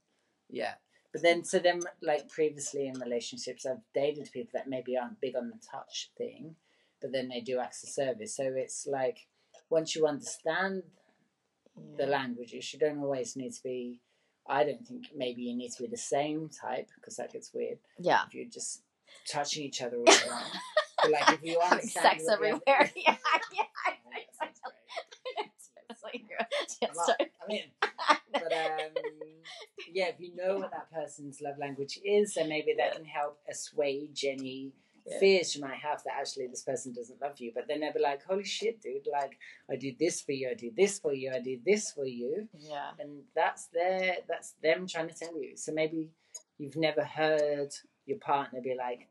yeah. 0.50 0.74
But 1.14 1.22
then, 1.22 1.44
so 1.46 1.58
then, 1.60 1.82
like 2.02 2.28
previously 2.30 2.88
in 2.88 3.00
relationships, 3.00 3.66
I've 3.66 3.82
dated 3.94 4.30
people 4.32 4.52
that 4.54 4.68
maybe 4.70 4.98
aren't 4.98 5.22
big 5.22 5.36
on 5.38 5.50
the 5.50 5.58
touch 5.72 6.12
thing, 6.18 6.56
but 7.02 7.12
then 7.12 7.30
they 7.30 7.42
do 7.42 7.60
acts 7.60 7.84
of 7.84 7.90
service. 7.90 8.36
So 8.36 8.44
it's 8.56 8.88
like 8.88 9.28
once 9.70 9.96
you 9.96 10.08
understand 10.08 10.84
it. 11.78 11.98
the 11.98 12.06
languages, 12.08 12.74
you 12.74 12.80
don't 12.80 13.00
always 13.00 13.36
need 13.36 13.54
to 13.54 13.64
be. 13.64 14.02
I 14.50 14.64
don't 14.64 14.86
think 14.88 15.08
maybe 15.16 15.42
you 15.42 15.56
need 15.58 15.72
to 15.74 15.84
be 15.84 15.90
the 15.90 15.98
same 15.98 16.50
type 16.50 16.88
because 16.96 17.18
that 17.18 17.34
gets 17.34 17.54
weird 17.54 17.80
yeah 18.00 18.22
if 18.28 18.34
you're 18.34 18.46
just 18.50 18.82
touching 19.30 19.64
each 19.66 19.82
other 19.82 19.98
all 19.98 20.06
the 20.06 20.12
time. 20.12 20.52
but 21.02 21.12
like 21.12 21.30
if 21.34 21.44
you 21.44 21.60
having 21.64 21.86
sex 21.86 22.24
the 22.26 22.32
other- 22.32 22.46
everywhere 22.46 22.92
yeah 22.96 23.18
yeah 23.54 23.64
Yeah, 24.16 25.44
that. 25.44 25.52
It's 25.90 26.04
like 26.04 26.22
you're- 26.30 26.46
yeah, 26.82 26.88
Well, 26.96 27.06
sorry. 27.06 27.32
I 27.44 27.48
mean, 27.50 27.64
but 28.32 28.54
um, 28.54 29.04
yeah, 29.94 30.08
if 30.08 30.20
you 30.20 30.34
know 30.36 30.60
what 30.60 30.72
that 30.72 30.92
person's 30.92 31.42
love 31.42 31.56
language 31.60 32.00
is, 32.06 32.34
then 32.36 32.48
maybe 32.50 32.74
that 32.78 32.96
can 32.96 33.06
help 33.06 33.38
assuage 33.50 34.24
any 34.28 34.72
Yeah. 35.08 35.20
fears 35.20 35.56
you 35.56 35.62
might 35.62 35.80
have 35.80 36.04
that 36.04 36.16
actually 36.20 36.48
this 36.48 36.64
person 36.64 36.94
doesn't 36.94 37.22
love 37.22 37.40
you. 37.40 37.52
But 37.56 37.68
then 37.68 37.80
they'll 37.80 37.94
be 37.94 38.00
like, 38.02 38.24
"Holy 38.24 38.44
shit, 38.44 38.82
dude! 38.82 39.08
Like, 39.12 39.38
I 39.72 39.76
did 39.78 39.98
this 39.98 40.22
for 40.22 40.34
you, 40.34 40.50
I 40.50 40.54
did 40.54 40.76
this 40.76 41.00
for 41.00 41.14
you, 41.14 41.32
I 41.32 41.40
did 41.40 41.64
this 41.64 41.92
for 41.92 42.06
you," 42.06 42.48
yeah 42.58 42.92
and 43.00 43.24
that's 43.36 43.68
their 43.68 44.18
that's 44.28 44.52
them 44.62 44.88
trying 44.88 45.08
to 45.10 45.16
tell 45.16 45.42
you. 45.42 45.56
So 45.56 45.72
maybe 45.72 46.10
you've 46.58 46.76
never 46.76 47.04
heard 47.04 47.74
your 48.06 48.20
partner 48.20 48.60
be 48.62 48.76
like, 48.76 49.08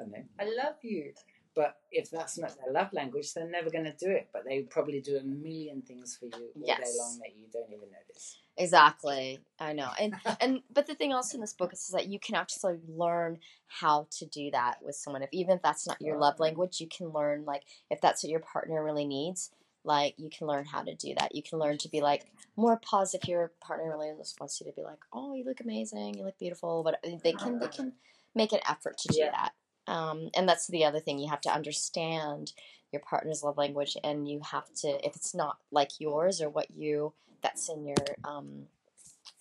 "I 0.00 0.04
know, 0.04 0.24
I 0.40 0.44
love 0.44 0.76
you." 0.82 1.12
But 1.56 1.78
if 1.90 2.10
that's 2.10 2.36
not 2.36 2.54
their 2.62 2.70
love 2.72 2.92
language, 2.92 3.32
they're 3.32 3.48
never 3.48 3.70
going 3.70 3.84
to 3.84 3.96
do 3.96 4.10
it. 4.10 4.28
But 4.32 4.44
they 4.44 4.60
probably 4.60 5.00
do 5.00 5.16
a 5.16 5.22
million 5.22 5.80
things 5.80 6.14
for 6.16 6.26
you 6.26 6.50
all 6.54 6.66
day 6.66 6.84
long 6.98 7.18
that 7.20 7.34
you 7.34 7.46
don't 7.50 7.68
even 7.72 7.88
notice. 7.90 8.36
Exactly. 8.58 9.40
I 9.58 9.72
know. 9.72 9.88
And 9.98 10.14
and 10.40 10.60
but 10.72 10.86
the 10.86 10.94
thing 10.94 11.14
also 11.14 11.36
in 11.36 11.40
this 11.40 11.54
book 11.54 11.72
is 11.72 11.88
that 11.94 12.08
you 12.08 12.18
can 12.20 12.34
actually 12.34 12.76
learn 12.86 13.38
how 13.68 14.06
to 14.18 14.26
do 14.26 14.50
that 14.50 14.76
with 14.82 14.96
someone. 14.96 15.22
If 15.22 15.30
even 15.32 15.56
if 15.56 15.62
that's 15.62 15.86
not 15.86 16.00
your 16.00 16.18
love 16.18 16.38
language, 16.38 16.78
you 16.80 16.88
can 16.88 17.08
learn 17.08 17.46
like 17.46 17.62
if 17.90 18.02
that's 18.02 18.22
what 18.22 18.30
your 18.30 18.40
partner 18.40 18.84
really 18.84 19.06
needs, 19.06 19.50
like 19.82 20.14
you 20.18 20.28
can 20.28 20.46
learn 20.46 20.66
how 20.66 20.82
to 20.82 20.94
do 20.94 21.14
that. 21.18 21.34
You 21.34 21.42
can 21.42 21.58
learn 21.58 21.78
to 21.78 21.88
be 21.88 22.02
like 22.02 22.26
more 22.56 22.78
positive. 22.78 23.28
Your 23.28 23.52
partner 23.62 23.90
really 23.90 24.12
just 24.18 24.38
wants 24.38 24.60
you 24.60 24.66
to 24.66 24.72
be 24.72 24.82
like, 24.82 24.98
Oh, 25.10 25.34
you 25.34 25.44
look 25.44 25.60
amazing, 25.60 26.16
you 26.16 26.24
look 26.24 26.38
beautiful, 26.38 26.82
but 26.82 26.96
uh, 27.02 27.16
they 27.24 27.32
can 27.32 27.58
they 27.58 27.68
can 27.68 27.94
make 28.34 28.52
an 28.52 28.60
effort 28.68 28.98
to 28.98 29.08
do 29.08 29.20
Yeah. 29.20 29.30
that. 29.30 29.52
Um, 29.88 30.30
and 30.36 30.48
that's 30.48 30.66
the 30.66 30.84
other 30.84 31.00
thing 31.00 31.18
you 31.18 31.30
have 31.30 31.40
to 31.42 31.50
understand 31.52 32.52
your 32.92 33.00
partner's 33.02 33.42
love 33.42 33.58
language 33.58 33.96
and 34.04 34.28
you 34.28 34.40
have 34.52 34.72
to 34.82 34.88
if 35.06 35.16
it's 35.16 35.34
not 35.34 35.58
like 35.70 36.00
yours 36.00 36.40
or 36.40 36.48
what 36.48 36.70
you 36.70 37.12
that's 37.42 37.68
in 37.68 37.84
your 37.84 37.96
um 38.24 38.66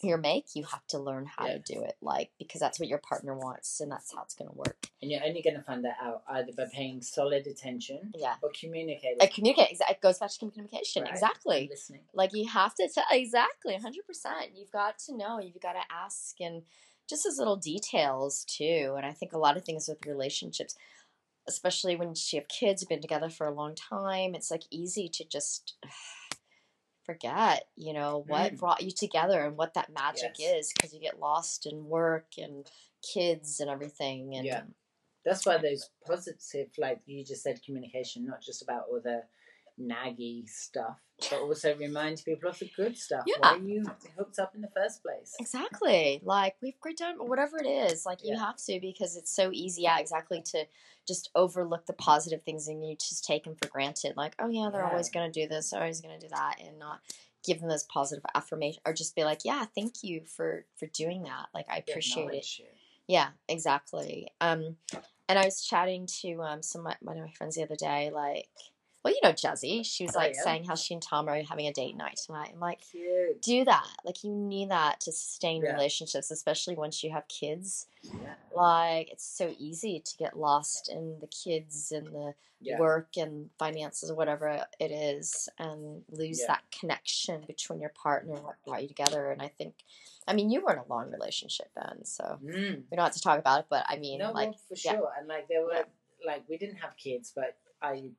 your 0.02 0.18
make 0.18 0.56
you 0.56 0.64
have 0.64 0.86
to 0.88 1.00
learn 1.00 1.26
how 1.26 1.46
Yeah. 1.46 1.54
to 1.54 1.60
do 1.60 1.82
it 1.84 1.96
like 2.02 2.32
because 2.38 2.60
that's 2.60 2.80
what 2.80 2.90
your 2.90 2.98
partner 2.98 3.34
wants 3.34 3.80
and 3.80 3.90
that's 3.92 4.14
how 4.14 4.24
it's 4.24 4.34
going 4.36 4.50
to 4.50 4.58
work 4.58 4.88
And 5.02 5.10
you're 5.12 5.24
only 5.24 5.42
going 5.42 5.56
to 5.56 5.62
find 5.62 5.86
that 5.86 5.98
out 6.02 6.24
either 6.28 6.52
by 6.52 6.66
paying 6.72 7.02
solid 7.02 7.48
attention 7.48 8.12
yeah 8.16 8.36
or 8.42 8.50
communicating. 8.60 9.20
like 9.20 9.34
communicate 9.34 9.78
it 9.90 10.02
goes 10.02 10.18
back 10.20 10.32
to 10.32 10.40
communication 10.40 11.04
Right. 11.04 11.12
exactly 11.14 11.68
Listening. 11.72 12.02
like 12.14 12.32
you 12.34 12.48
have 12.50 12.76
to 12.76 12.90
tell 12.94 13.06
exactly 13.12 13.74
100% 13.74 13.86
you've 14.56 14.72
got 14.72 14.98
to 15.00 15.16
know 15.16 15.40
you've 15.40 15.62
got 15.62 15.74
to 15.74 15.84
ask 15.92 16.36
and 16.42 16.64
just 17.10 17.26
as 17.26 17.38
little 17.38 17.56
details 17.58 18.46
too 18.46 18.94
and 18.98 19.06
i 19.06 19.12
think 19.14 19.34
a 19.34 19.38
lot 19.38 19.58
of 19.58 19.64
things 19.66 19.88
with 19.88 20.06
relationships 20.06 20.76
especially 21.48 21.96
when 21.96 22.10
you 22.32 22.40
have 22.40 22.48
kids 22.48 22.84
been 22.86 23.02
together 23.02 23.30
for 23.30 23.48
a 23.48 23.54
long 23.54 23.76
time 23.76 24.36
it's 24.36 24.52
like 24.52 24.64
easy 24.72 25.10
to 25.10 25.24
just 25.26 25.76
forget 27.06 27.68
you 27.76 27.94
know 27.94 28.24
what 28.28 28.54
Mm. 28.54 28.60
brought 28.60 28.82
you 28.82 28.90
together 28.92 29.46
and 29.46 29.58
what 29.58 29.76
that 29.76 29.94
magic 29.94 30.36
Yes. 30.40 30.40
is 30.40 30.74
because 30.74 30.94
you 30.94 31.00
get 31.00 31.20
lost 31.20 31.66
in 31.68 31.86
work 31.86 32.32
and 32.38 32.70
kids 33.04 33.60
and 33.60 33.70
everything 33.70 34.36
and 34.36 34.46
Yeah. 34.46 34.64
That's 35.26 35.46
why 35.46 35.58
those 35.58 35.90
positive, 36.06 36.70
like 36.78 37.02
you 37.06 37.24
just 37.26 37.44
said, 37.44 37.62
communication, 37.66 38.26
not 38.26 38.42
just 38.42 38.62
about 38.62 38.86
all 38.90 39.02
the 39.04 39.24
naggy 39.80 40.48
stuff, 40.48 41.00
but 41.30 41.40
also 41.40 41.76
reminds 41.76 42.22
people 42.22 42.50
of 42.50 42.60
the 42.60 42.72
good 42.76 42.98
stuff. 42.98 43.24
Yeah. 43.28 43.36
Why 43.40 43.56
are 43.56 43.58
you 43.58 43.86
hooked 44.18 44.40
up 44.40 44.56
in 44.56 44.62
the 44.62 44.70
first 44.76 45.04
place? 45.04 45.34
Exactly. 45.40 46.22
Like 46.24 46.56
we've 46.62 46.80
great 46.80 46.98
time, 46.98 47.18
whatever 47.18 47.58
it 47.58 47.68
is. 47.68 48.06
Like 48.06 48.20
you 48.24 48.38
have 48.38 48.58
to 48.68 48.80
because 48.82 49.16
it's 49.16 49.36
so 49.36 49.52
easy. 49.52 49.84
Yeah, 49.84 50.00
exactly. 50.00 50.42
To 50.52 50.66
just 51.08 51.30
overlook 51.36 51.86
the 51.86 51.94
positive 51.94 52.44
things 52.44 52.68
and 52.68 52.88
you 52.88 52.96
just 52.96 53.26
take 53.26 53.44
them 53.44 53.56
for 53.62 53.70
granted. 53.70 54.14
Like, 54.16 54.36
oh 54.40 54.50
yeah, 54.50 54.70
they're 54.72 54.86
always 54.86 55.10
gonna 55.10 55.32
do 55.32 55.48
this, 55.48 55.70
they're 55.70 55.82
always 55.82 56.02
gonna 56.02 56.20
do 56.20 56.30
that, 56.30 56.56
and 56.66 56.80
not 56.80 57.00
give 57.46 57.60
them 57.60 57.70
those 57.70 57.84
positive 57.84 58.24
affirmation 58.34 58.82
or 58.86 58.94
just 58.94 59.16
be 59.16 59.24
like, 59.24 59.42
yeah, 59.46 59.66
thank 59.76 60.04
you 60.04 60.22
for 60.26 60.66
for 60.78 60.88
doing 60.88 61.24
that. 61.24 61.48
Like 61.54 61.66
I 61.70 61.78
appreciate 61.78 62.30
it. 62.30 62.38
It. 62.38 62.76
Yeah, 63.08 63.30
exactly. 63.48 64.30
Um, 64.42 64.78
and 65.28 65.38
I 65.38 65.46
was 65.46 65.64
chatting 65.64 66.08
to 66.22 66.42
um 66.42 66.64
some 66.64 66.82
of 66.82 66.86
my, 66.86 66.96
one 67.02 67.18
of 67.18 67.24
my 67.24 67.32
friends 67.32 67.56
the 67.56 67.64
other 67.64 67.76
day, 67.76 68.12
like, 68.14 68.48
well, 69.06 69.14
you 69.14 69.20
know, 69.22 69.34
Jazzy. 69.34 69.86
She 69.86 70.04
was 70.04 70.16
Oh, 70.16 70.20
like 70.20 70.34
yeah. 70.34 70.42
saying 70.44 70.64
how 70.64 70.74
she 70.74 70.96
and 70.96 71.04
Tom 71.04 71.30
are 71.30 71.40
having 71.44 71.68
a 71.68 71.72
date 71.72 71.96
night 71.96 72.18
tonight. 72.26 72.50
I'm 72.54 72.60
like, 72.60 72.82
Cute. 72.90 73.40
do 73.40 73.64
that. 73.66 73.88
Like, 74.04 74.24
you 74.24 74.32
need 74.32 74.72
that 74.72 75.00
to 75.02 75.12
sustain 75.12 75.62
Yeah. 75.62 75.74
relationships, 75.74 76.32
especially 76.32 76.76
once 76.76 77.04
you 77.04 77.12
have 77.12 77.28
kids. 77.28 77.86
Yeah. 78.02 78.34
Like, 78.52 79.12
it's 79.12 79.24
so 79.24 79.54
easy 79.60 80.00
to 80.00 80.18
get 80.18 80.40
lost 80.40 80.90
in 80.90 81.20
the 81.20 81.28
kids 81.28 81.92
and 81.92 82.08
the 82.08 82.34
work 82.80 83.16
and 83.16 83.52
finances 83.60 84.10
or 84.10 84.16
whatever 84.16 84.66
it 84.80 84.92
is 84.92 85.48
and 85.60 86.04
lose 86.10 86.44
that 86.48 86.64
connection 86.72 87.42
between 87.46 87.80
your 87.80 87.92
partner 87.92 88.34
and 88.34 88.44
what 88.44 88.56
brought 88.66 88.82
you 88.82 88.88
together. 88.88 89.30
And 89.30 89.40
I 89.40 89.50
think, 89.50 89.76
I 90.28 90.34
mean, 90.34 90.50
you 90.50 90.62
were 90.62 90.74
in 90.74 90.80
a 90.80 90.88
long 90.88 91.12
relationship 91.12 91.70
then, 91.76 92.06
so 92.06 92.40
Mm. 92.44 92.86
we 92.90 92.96
don't 92.98 93.06
have 93.06 93.14
to 93.14 93.22
talk 93.22 93.38
about 93.38 93.60
it, 93.60 93.66
but 93.70 93.86
I 93.88 93.98
mean, 93.98 94.18
No, 94.18 94.32
like, 94.32 94.58
for 94.68 94.76
sure. 94.76 95.14
And 95.16 95.28
like 95.28 95.48
there 95.48 95.64
were 95.64 95.86
like 96.26 96.50
we 96.50 96.58
didn't 96.58 96.78
have 96.78 96.98
kids, 96.98 97.32
but 97.36 97.56
I 97.84 98.10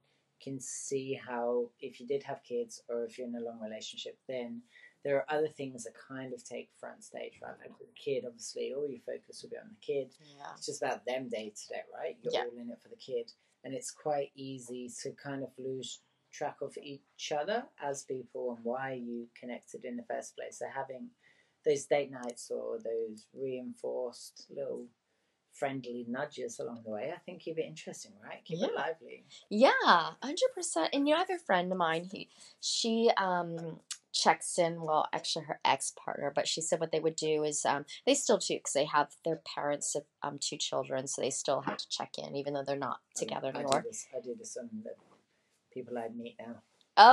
can 0.42 0.60
see 0.60 1.14
how 1.26 1.70
if 1.80 2.00
you 2.00 2.06
did 2.06 2.22
have 2.22 2.42
kids 2.42 2.82
or 2.88 3.04
if 3.04 3.18
you're 3.18 3.26
in 3.28 3.34
a 3.36 3.40
long 3.40 3.60
relationship, 3.60 4.18
then 4.28 4.62
there 5.04 5.16
are 5.16 5.26
other 5.36 5.48
things 5.48 5.84
that 5.84 5.92
kind 6.08 6.32
of 6.34 6.42
take 6.44 6.68
front 6.80 7.04
stage, 7.04 7.34
right? 7.42 7.54
Like 7.60 7.78
with 7.78 7.88
the 7.88 7.94
kid, 7.94 8.24
obviously, 8.26 8.74
all 8.74 8.88
your 8.88 9.00
focus 9.06 9.42
will 9.42 9.50
be 9.50 9.56
on 9.56 9.68
the 9.70 9.80
kid. 9.86 10.12
yeah. 10.20 10.52
It's 10.56 10.66
just 10.66 10.82
about 10.82 11.04
them 11.06 11.28
day 11.28 11.50
to 11.54 11.68
day, 11.74 11.82
right? 11.96 12.16
You're 12.22 12.32
Yeah. 12.32 12.44
all 12.50 12.58
in 12.60 12.70
it 12.70 12.80
for 12.82 12.88
the 12.88 12.96
kid, 12.96 13.30
and 13.64 13.72
it's 13.74 13.90
quite 13.90 14.30
easy 14.34 14.90
to 15.02 15.12
kind 15.12 15.42
of 15.42 15.50
lose 15.58 16.00
track 16.32 16.56
of 16.60 16.76
each 16.82 17.32
other 17.32 17.64
as 17.80 18.02
people 18.04 18.54
and 18.56 18.64
why 18.64 18.92
you 18.94 19.28
connected 19.38 19.84
in 19.84 19.96
the 19.96 20.02
first 20.04 20.36
place. 20.36 20.58
So 20.58 20.66
having 20.74 21.08
those 21.64 21.86
date 21.86 22.10
nights 22.10 22.50
or 22.50 22.78
those 22.78 23.26
reinforced 23.32 24.46
little 24.50 24.86
friendly 25.58 26.04
nudges 26.08 26.58
along 26.58 26.82
the 26.84 26.90
way, 26.90 27.12
I 27.14 27.18
think 27.20 27.40
keep 27.40 27.58
it 27.58 27.64
interesting, 27.66 28.12
right? 28.22 28.44
Keep 28.44 28.62
it 28.62 28.74
lively. 28.76 29.24
Yeah, 29.50 29.70
hundred 30.22 30.52
percent. 30.54 30.90
And 30.92 31.08
you 31.08 31.14
know, 31.14 31.18
I 31.18 31.24
have 31.28 31.30
a 31.30 31.44
friend 31.44 31.70
of 31.72 31.78
mine. 31.78 32.08
He, 32.10 32.28
she, 32.60 33.10
um, 33.16 33.80
checks 34.12 34.58
in. 34.58 34.82
Well, 34.82 35.08
actually, 35.12 35.44
her 35.44 35.60
ex 35.64 35.92
partner, 36.02 36.32
but 36.34 36.48
she 36.48 36.60
said 36.60 36.80
what 36.80 36.90
they 36.90 37.00
would 37.00 37.16
do 37.16 37.44
is, 37.44 37.64
um, 37.64 37.84
they 38.06 38.14
still 38.14 38.38
do 38.38 38.54
because 38.54 38.72
they 38.72 38.86
have 38.86 39.08
their 39.24 39.40
parents 39.54 39.94
of 39.94 40.04
um 40.22 40.38
two 40.38 40.56
children, 40.56 41.06
so 41.06 41.20
they 41.22 41.30
still 41.30 41.60
have 41.60 41.76
to 41.76 41.88
check 41.88 42.18
in, 42.18 42.34
even 42.36 42.54
though 42.54 42.64
they're 42.64 42.76
not 42.76 43.00
together 43.14 43.48
I, 43.48 43.50
I 43.50 43.60
anymore. 43.60 43.82
do 43.82 43.88
this. 43.88 44.06
I 44.16 44.20
do 44.20 44.34
this 44.38 44.56
on 44.56 44.70
the 44.84 44.92
people 45.72 45.98
I 45.98 46.08
meet 46.08 46.36
now. 46.38 46.56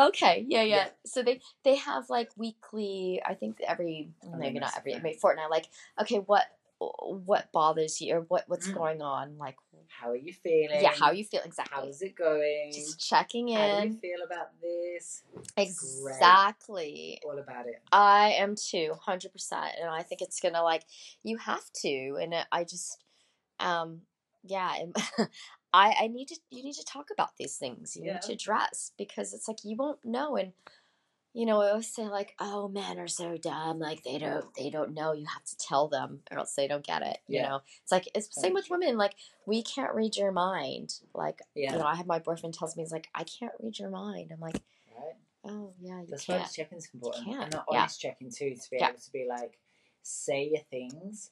Okay, 0.08 0.46
yeah, 0.48 0.62
yeah, 0.62 0.76
Yeah. 0.76 0.90
So 1.06 1.24
they 1.24 1.42
they 1.64 1.76
have 1.76 2.10
like 2.10 2.30
weekly. 2.38 3.22
I 3.26 3.34
think 3.34 3.58
every 3.68 4.10
maybe 4.38 4.60
not 4.60 4.72
every 4.78 4.98
maybe 5.00 5.18
fortnight. 5.18 5.52
Like, 5.52 5.68
okay, 6.00 6.18
what 6.20 6.46
what 6.80 7.52
bothers 7.52 8.02
you 8.02 8.16
or 8.16 8.22
what 8.22 8.44
what's 8.48 8.70
Mm. 8.70 8.74
going 8.74 9.02
on? 9.02 9.38
Like, 9.38 9.56
How 9.88 10.10
are 10.12 10.16
you 10.16 10.34
feeling? 10.34 10.82
yeah, 10.82 10.92
how 10.94 11.08
are 11.08 11.14
you 11.14 11.24
feel 11.24 11.42
exactly? 11.46 11.88
How's 11.88 12.02
it 12.02 12.16
going? 12.16 12.72
Just 12.74 13.00
checking 13.00 13.50
in. 13.50 13.60
How 13.60 13.82
do 13.82 13.88
you 13.88 13.94
feel 14.00 14.20
about 14.26 14.50
this? 14.62 15.24
Exactly. 15.58 17.20
All 17.24 17.38
about 17.40 17.68
it. 17.68 17.82
I 17.92 18.32
am 18.38 18.56
too, 18.56 18.94
hundred 19.02 19.32
percent, 19.32 19.72
and 19.80 19.90
I 19.90 20.04
think 20.04 20.22
it's 20.22 20.40
gonna 20.40 20.64
like 20.64 20.84
you 21.24 21.38
have 21.38 21.64
to, 21.82 22.18
and 22.22 22.34
it- 22.34 22.48
I 22.52 22.64
just, 22.64 23.04
um, 23.60 24.02
yeah, 24.44 24.74
I 25.74 25.96
I 26.02 26.08
need 26.08 26.28
to 26.30 26.40
you 26.50 26.64
need 26.64 26.74
to 26.76 26.86
talk 26.86 27.10
about 27.12 27.36
these 27.38 27.58
things. 27.58 27.96
You 27.96 28.06
Yeah. 28.06 28.14
need 28.14 28.22
to 28.24 28.34
address 28.34 28.92
because 28.98 29.34
it's 29.34 29.48
like 29.48 29.64
you 29.64 29.76
won't 29.78 30.04
know, 30.04 30.36
and 30.38 30.54
you 31.34 31.46
know 31.46 31.62
I 31.62 31.70
always 31.72 31.88
say 31.94 32.04
like, 32.08 32.36
oh, 32.40 32.68
men 32.68 33.00
are 33.00 33.08
so 33.08 33.38
dumb, 33.38 33.80
like 33.80 34.04
they 34.04 34.20
don't 34.20 34.46
they 34.56 34.70
don't 34.70 34.94
know. 34.94 35.14
You 35.14 35.26
have 35.26 35.44
to 35.46 35.58
tell 35.58 35.88
them, 35.88 36.22
or 36.32 36.40
else 36.40 36.54
they 36.56 36.68
don't 36.68 36.86
get 36.86 37.02
it. 37.02 37.18
You 37.28 37.40
Yeah. 37.40 37.50
know, 37.50 37.62
it's 37.82 37.92
like 37.92 38.08
it's 38.16 38.28
the 38.28 38.40
same 38.42 38.54
with 38.54 38.68
100%. 38.68 38.72
women. 38.72 38.98
Like 38.98 39.16
we 39.46 39.64
can't 39.64 39.94
read 39.94 40.16
your 40.16 40.32
mind. 40.32 41.00
Like 41.14 41.42
Yeah. 41.56 41.74
you 41.74 41.80
know, 41.80 41.86
I 41.86 41.96
have 41.96 42.06
my 42.08 42.20
boyfriend 42.20 42.54
tells 42.54 42.76
me 42.78 42.84
he's 42.84 42.92
like, 42.92 43.10
I 43.16 43.24
can't 43.24 43.54
read 43.60 43.80
your 43.80 43.90
mind. 43.90 44.32
I'm 44.32 44.40
like, 44.40 44.62
Right? 44.96 45.16
oh 45.46 45.74
yeah, 45.80 46.02
you 46.02 46.08
That's 46.10 46.28
why 46.28 46.36
can't. 46.36 46.48
this 46.48 46.56
check-in's 46.56 46.90
important. 46.94 47.26
can't, 47.26 47.44
And 47.44 47.52
that 47.54 47.66
yeah. 47.72 47.80
honest 47.82 48.00
check-in 48.00 48.30
too, 48.30 48.56
to 48.56 48.70
be 48.70 48.78
Yeah. 48.78 48.90
able 48.90 49.00
to 49.00 49.12
be 49.12 49.26
like, 49.28 49.58
say 50.04 50.50
your 50.54 50.64
things 50.70 51.32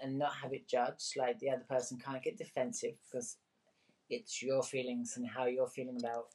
and 0.00 0.16
not 0.18 0.34
have 0.36 0.52
it 0.52 0.68
judged. 0.68 1.16
Like 1.16 1.40
the 1.40 1.50
other 1.50 1.64
person 1.68 1.98
can't 1.98 2.22
get 2.22 2.38
defensive 2.38 2.94
because 3.04 3.36
it's 4.08 4.42
your 4.42 4.62
feelings 4.62 5.16
and 5.16 5.26
how 5.26 5.46
you're 5.46 5.66
feeling 5.68 5.96
about 5.98 6.28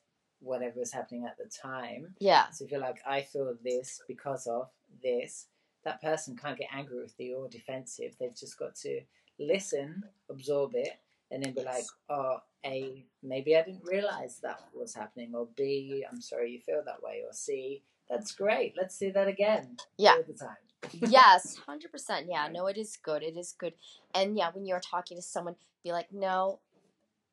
whatever 0.45 0.81
is 0.81 0.91
happening 0.93 1.25
at 1.25 1.37
the 1.37 1.49
time. 1.49 2.15
Yeah, 2.19 2.49
So 2.51 2.65
if 2.65 2.71
you're 2.71 2.79
like, 2.79 3.01
I 3.05 3.21
feel 3.21 3.53
this 3.63 4.01
because 4.07 4.47
of 4.47 4.69
this, 5.03 5.47
that 5.83 6.01
person 6.01 6.35
can't 6.35 6.57
get 6.57 6.69
angry 6.73 7.01
with 7.01 7.13
you 7.19 7.37
or 7.37 7.47
defensive. 7.49 8.15
They've 8.19 8.35
just 8.35 8.57
got 8.57 8.75
to 8.77 9.01
listen, 9.39 10.03
absorb 10.29 10.71
it, 10.75 10.93
and 11.31 11.43
then 11.43 11.53
be 11.53 11.61
Yes. 11.61 11.73
like, 11.75 11.85
oh, 12.17 12.37
A, 12.65 13.05
maybe 13.23 13.55
I 13.57 13.63
didn't 13.63 13.83
realize 13.83 14.39
that 14.43 14.61
was 14.73 14.93
happening, 14.93 15.33
or 15.35 15.47
B, 15.55 16.05
I'm 16.09 16.21
sorry 16.21 16.51
you 16.51 16.59
feel 16.61 16.81
that 16.85 17.01
way, 17.03 17.21
or 17.25 17.33
C, 17.33 17.83
that's 18.09 18.31
great. 18.31 18.75
Let's 18.77 18.97
do 18.97 19.11
that 19.13 19.27
again. 19.27 19.77
Yeah. 19.97 20.13
All 20.13 20.23
the 20.23 20.33
time. 20.33 20.57
yes, 21.11 21.57
hundred 21.65 21.91
percent. 21.91 22.27
Yeah, 22.29 22.47
no, 22.51 22.67
it 22.67 22.77
is 22.77 22.95
good. 23.01 23.23
It 23.23 23.35
is 23.37 23.55
good. 23.57 23.73
And 24.13 24.37
yeah, 24.37 24.51
when 24.53 24.65
you're 24.67 24.79
talking 24.79 25.17
to 25.17 25.21
someone, 25.23 25.55
be 25.83 25.91
like, 25.91 26.13
no, 26.13 26.59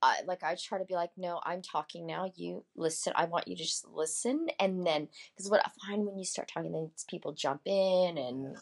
I 0.02 0.22
like 0.26 0.42
I 0.42 0.56
try 0.56 0.78
to 0.78 0.84
be 0.84 0.94
like, 0.94 1.10
no, 1.16 1.40
I'm 1.44 1.62
talking 1.62 2.06
now. 2.06 2.30
You 2.34 2.64
listen. 2.74 3.12
I 3.16 3.26
want 3.26 3.46
you 3.46 3.56
to 3.56 3.62
just 3.62 3.86
listen, 3.88 4.48
and 4.58 4.84
then 4.86 5.08
because 5.36 5.48
what 5.50 5.64
I 5.64 5.70
find 5.86 6.04
when 6.04 6.18
you 6.18 6.24
start 6.24 6.50
talking, 6.52 6.72
then 6.72 6.90
people 7.08 7.32
jump 7.32 7.62
in, 7.66 8.18
and 8.18 8.56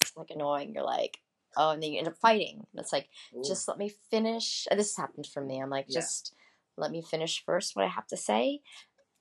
it's 0.00 0.16
like 0.16 0.30
annoying. 0.30 0.72
You're 0.74 0.84
like, 0.84 1.18
oh, 1.56 1.70
and 1.70 1.82
then 1.82 1.92
you 1.92 1.98
end 1.98 2.08
up 2.08 2.16
fighting. 2.16 2.66
And 2.72 2.80
it's 2.80 2.92
like, 2.92 3.08
Ooh. 3.36 3.42
just 3.46 3.68
let 3.68 3.76
me 3.78 3.92
finish. 4.10 4.66
and 4.70 4.80
This 4.80 4.96
happened 4.96 5.26
for 5.26 5.42
me. 5.42 5.60
I'm 5.60 5.70
like, 5.70 5.86
Yeah. 5.88 6.00
just 6.00 6.34
let 6.78 6.90
me 6.90 7.02
finish 7.02 7.44
first 7.44 7.76
what 7.76 7.84
I 7.84 7.88
have 7.88 8.06
to 8.08 8.16
say, 8.16 8.62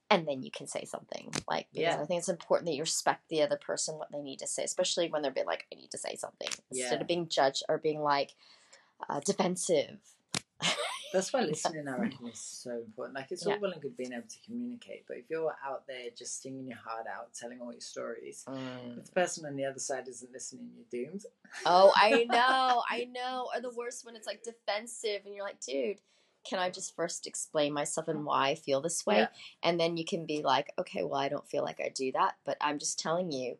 and 0.09 0.25
then 0.25 0.43
you 0.43 0.51
can 0.51 0.67
say 0.67 0.85
something. 0.85 1.29
Like, 1.47 1.67
because 1.73 1.95
Yeah. 1.95 2.01
I 2.01 2.05
think 2.05 2.19
it's 2.19 2.29
important 2.29 2.67
that 2.67 2.75
you 2.75 2.83
respect 2.83 3.27
the 3.27 3.41
other 3.41 3.57
person 3.57 3.97
what 3.97 4.11
they 4.13 4.21
need 4.21 4.39
to 4.39 4.47
say, 4.47 4.63
especially 4.63 5.09
when 5.09 5.21
they're 5.21 5.31
being 5.31 5.45
like, 5.45 5.65
I 5.73 5.75
need 5.75 5.91
to 5.91 5.97
say 5.97 6.15
something, 6.15 6.49
instead 6.71 6.93
Yeah. 6.95 7.01
of 7.01 7.07
being 7.07 7.27
judged 7.27 7.63
or 7.67 7.77
being 7.79 8.01
like 8.01 8.35
uh, 9.09 9.19
defensive. 9.19 9.99
That's 11.13 11.31
why 11.31 11.41
listening, 11.41 11.87
I 11.87 11.97
reckon, 11.97 12.27
is 12.27 12.39
so 12.39 12.71
important. 12.71 13.15
Like, 13.15 13.31
it's 13.31 13.45
Yeah. 13.45 13.53
all 13.53 13.59
well 13.59 13.71
and 13.71 13.81
good 13.81 13.95
being 13.95 14.13
able 14.13 14.27
to 14.27 14.39
communicate, 14.45 15.05
but 15.07 15.17
if 15.17 15.29
you're 15.29 15.55
out 15.63 15.87
there 15.87 16.09
just 16.15 16.41
singing 16.41 16.67
your 16.67 16.77
heart 16.77 17.07
out, 17.07 17.33
telling 17.33 17.61
all 17.61 17.71
your 17.71 17.81
stories, 17.81 18.43
if 18.47 18.53
the 18.95 19.01
mm. 19.01 19.13
person 19.13 19.45
on 19.45 19.55
the 19.55 19.65
other 19.65 19.79
side 19.79 20.07
isn't 20.07 20.31
listening, 20.31 20.71
you're 20.75 21.05
doomed. 21.05 21.25
Oh, 21.65 21.91
I 21.95 22.25
know, 22.29 22.83
I 22.89 23.05
know. 23.11 23.49
Or 23.53 23.61
the 23.61 23.71
worst 23.71 24.05
when 24.05 24.15
it's 24.15 24.27
like 24.27 24.43
defensive, 24.43 25.21
and 25.25 25.35
you're 25.35 25.45
like, 25.45 25.59
dude, 25.61 26.01
can 26.45 26.59
I 26.59 26.69
just 26.69 26.95
first 26.95 27.27
explain 27.27 27.73
myself 27.73 28.07
and 28.07 28.23
why 28.23 28.49
I 28.49 28.55
feel 28.55 28.81
this 28.81 29.05
way? 29.05 29.19
Yeah. 29.19 29.27
And 29.63 29.79
then 29.79 29.97
you 29.97 30.05
can 30.05 30.25
be 30.25 30.43
like, 30.43 30.71
okay, 30.77 31.03
well, 31.03 31.19
I 31.19 31.27
don't 31.27 31.47
feel 31.47 31.63
like 31.63 31.79
I 31.79 31.89
do 31.89 32.11
that, 32.13 32.35
but 32.45 32.57
I'm 32.61 32.79
just 32.79 32.99
telling 32.99 33.31
you, 33.31 33.57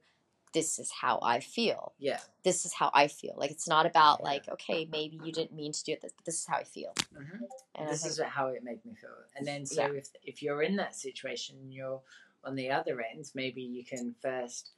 this 0.55 0.79
is 0.79 0.89
how 1.01 1.19
I 1.21 1.41
feel. 1.41 1.93
Yeah. 1.99 2.19
This 2.43 2.65
is 2.65 2.73
how 2.73 2.89
I 2.93 3.07
feel. 3.07 3.35
Like, 3.37 3.51
it's 3.51 3.67
not 3.67 3.85
about 3.85 4.19
Yeah. 4.21 4.29
like, 4.31 4.47
okay, 4.49 4.85
maybe 4.89 5.17
you 5.21 5.31
didn't 5.33 5.51
mean 5.53 5.73
to 5.73 5.83
do 5.83 5.91
it, 5.91 6.01
but 6.01 6.11
this 6.25 6.39
is 6.39 6.45
how 6.47 6.57
I 6.57 6.63
feel. 6.63 6.93
hmm 7.13 7.43
And 7.75 7.89
this 7.89 8.01
think, 8.03 8.11
is 8.13 8.19
how 8.21 8.47
it 8.47 8.63
made 8.63 8.83
me 8.85 8.95
feel. 8.95 9.11
And 9.35 9.45
then, 9.45 9.65
so 9.65 9.81
Yeah. 9.81 9.99
if 10.01 10.07
if 10.23 10.41
you're 10.41 10.63
in 10.63 10.75
that 10.77 10.95
situation, 10.95 11.71
you're 11.71 12.01
on 12.47 12.55
the 12.55 12.71
other 12.71 13.01
end. 13.01 13.29
Maybe 13.35 13.61
you 13.61 13.83
can 13.83 14.15
first 14.21 14.71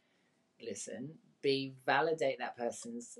listen, 0.60 1.20
be 1.44 1.76
validate 1.86 2.40
that 2.40 2.58
person's 2.58 3.20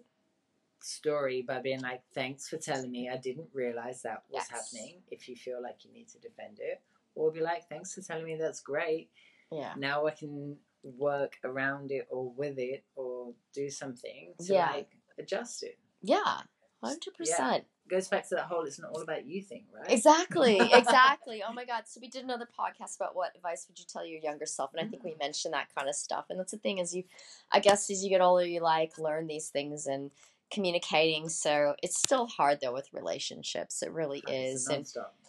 story 0.80 1.42
by 1.44 1.60
being 1.60 1.82
like, 1.82 2.02
"Thanks 2.20 2.50
for 2.50 2.58
telling 2.58 2.92
me. 2.92 3.08
I 3.10 3.18
didn't 3.18 3.50
realize 3.54 4.02
that 4.02 4.24
was 4.30 4.42
Yes. 4.42 4.50
happening." 4.50 5.04
If 5.12 5.30
you 5.30 5.36
feel 5.36 5.62
like 5.62 5.86
you 5.86 5.92
need 5.92 6.10
to 6.10 6.20
defend 6.20 6.60
it, 6.60 6.82
or 7.14 7.32
be 7.32 7.42
like, 7.42 7.70
"Thanks 7.70 7.94
for 7.94 8.02
telling 8.02 8.26
me. 8.26 8.36
That's 8.36 8.62
great. 8.62 9.12
yeah. 9.52 9.74
Now 9.78 10.06
I 10.08 10.12
can 10.12 10.60
work 10.84 11.38
around 11.44 11.92
it 11.92 12.08
or 12.10 12.32
with 12.32 12.58
it 12.58 12.84
or 12.96 13.34
do 13.54 13.70
something 13.70 14.34
to 14.40 14.54
Yeah. 14.54 14.72
like 14.72 14.98
adjust 15.18 15.64
it." 15.64 15.78
Yeah. 16.02 16.42
100%. 16.84 17.66
goes 17.90 18.08
back 18.08 18.28
to 18.28 18.36
that 18.36 18.46
whole 18.46 18.64
"it's 18.66 18.80
not 18.80 18.92
all 18.92 19.02
about 19.02 19.26
you" 19.26 19.42
thing, 19.42 19.66
right? 19.74 19.90
Exactly, 19.90 20.60
exactly. 20.74 21.42
Oh 21.48 21.54
my 21.54 21.66
god! 21.66 21.84
So 21.88 22.00
we 22.02 22.08
did 22.08 22.24
another 22.24 22.48
podcast 22.48 22.98
about 22.98 23.16
what 23.16 23.36
advice 23.36 23.66
would 23.68 23.80
you 23.80 23.86
tell 23.92 24.06
your 24.06 24.20
younger 24.20 24.46
self, 24.46 24.72
and 24.74 24.86
I 24.86 24.90
think 24.90 25.04
we 25.04 25.12
mm. 25.12 25.20
mentioned 25.20 25.54
that 25.54 25.74
kind 25.74 25.90
of 25.90 25.96
stuff. 25.96 26.26
And 26.30 26.40
that's 26.40 26.52
the 26.52 26.58
thing 26.58 26.78
is, 26.80 26.96
you, 26.96 27.04
I 27.52 27.60
guess, 27.60 27.90
as 27.90 28.04
you 28.04 28.10
get 28.10 28.22
older, 28.22 28.46
you 28.46 28.62
like 28.62 28.98
learn 28.98 29.28
these 29.28 29.50
things 29.50 29.88
and 29.88 30.12
communicating. 30.52 31.30
So 31.30 31.76
it's 31.82 31.98
still 31.98 32.28
hard 32.28 32.60
though 32.62 32.74
with 32.74 32.94
relationships. 32.94 33.82
It 33.82 33.92
really 33.92 34.24
is, 34.28 34.68
and 34.68 34.86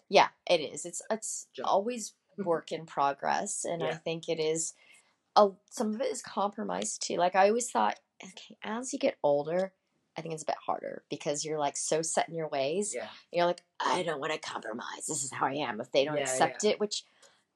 yeah, 0.09 0.29
it 0.49 0.61
is. 0.61 0.85
It's 0.85 1.03
it's 1.11 1.47
Job. 1.55 1.67
always 1.67 2.15
work 2.39 2.73
in 2.73 2.87
progress, 2.87 3.65
and 3.65 3.83
I 3.83 3.95
think 3.95 4.29
it 4.29 4.41
is. 4.41 4.75
A, 5.39 5.49
some 5.71 5.95
of 5.95 6.01
it 6.01 6.13
is 6.13 6.21
compromised 6.21 7.03
too. 7.07 7.17
Like 7.17 7.37
I 7.37 7.49
always 7.49 7.71
thought, 7.71 7.99
okay, 8.23 8.57
as 8.63 8.93
you 8.93 8.99
get 8.99 9.17
older, 9.23 9.73
I 10.17 10.21
think 10.21 10.35
it's 10.35 10.43
a 10.43 10.47
bit 10.47 10.57
harder 10.67 11.05
because 11.09 11.45
you're 11.45 11.61
like 11.61 11.77
so 11.77 12.03
set 12.03 12.29
in 12.29 12.35
your 12.35 12.49
ways. 12.49 12.93
Yeah. 12.95 13.07
You're 13.33 13.47
like, 13.47 13.63
I 13.79 14.03
don't 14.03 14.21
want 14.21 14.33
to 14.33 14.39
compromise. 14.39 15.07
This 15.07 15.23
is 15.23 15.33
how 15.33 15.47
I 15.47 15.55
am. 15.55 15.81
If 15.81 15.93
they 15.93 16.05
don't 16.05 16.17
Yeah, 16.17 16.23
accept 16.23 16.65
it, 16.65 16.81
which 16.81 17.05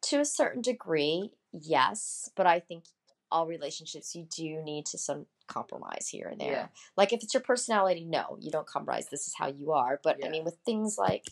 to 0.03 0.21
a 0.21 0.25
certain 0.25 0.62
degree, 0.62 1.33
yes, 1.53 2.31
but 2.37 2.47
I 2.47 2.61
think 2.61 2.85
all 3.33 3.47
relationships 3.49 4.15
you 4.15 4.27
do 4.37 4.62
need 4.62 4.87
to 4.87 4.99
some 4.99 5.27
compromise 5.49 6.07
here 6.09 6.29
and 6.29 6.41
there. 6.41 6.53
Yeah. 6.53 6.67
Like 6.97 7.12
if 7.12 7.25
it's 7.25 7.35
your 7.35 7.43
personality, 7.43 8.05
no, 8.05 8.37
you 8.41 8.53
don't 8.53 8.67
compromise. 8.67 9.09
This 9.11 9.27
is 9.27 9.35
how 9.37 9.49
you 9.49 9.73
are. 9.73 9.99
But 10.05 10.25
I 10.25 10.29
mean, 10.29 10.45
with 10.45 10.59
things 10.65 10.97
like, 10.99 11.25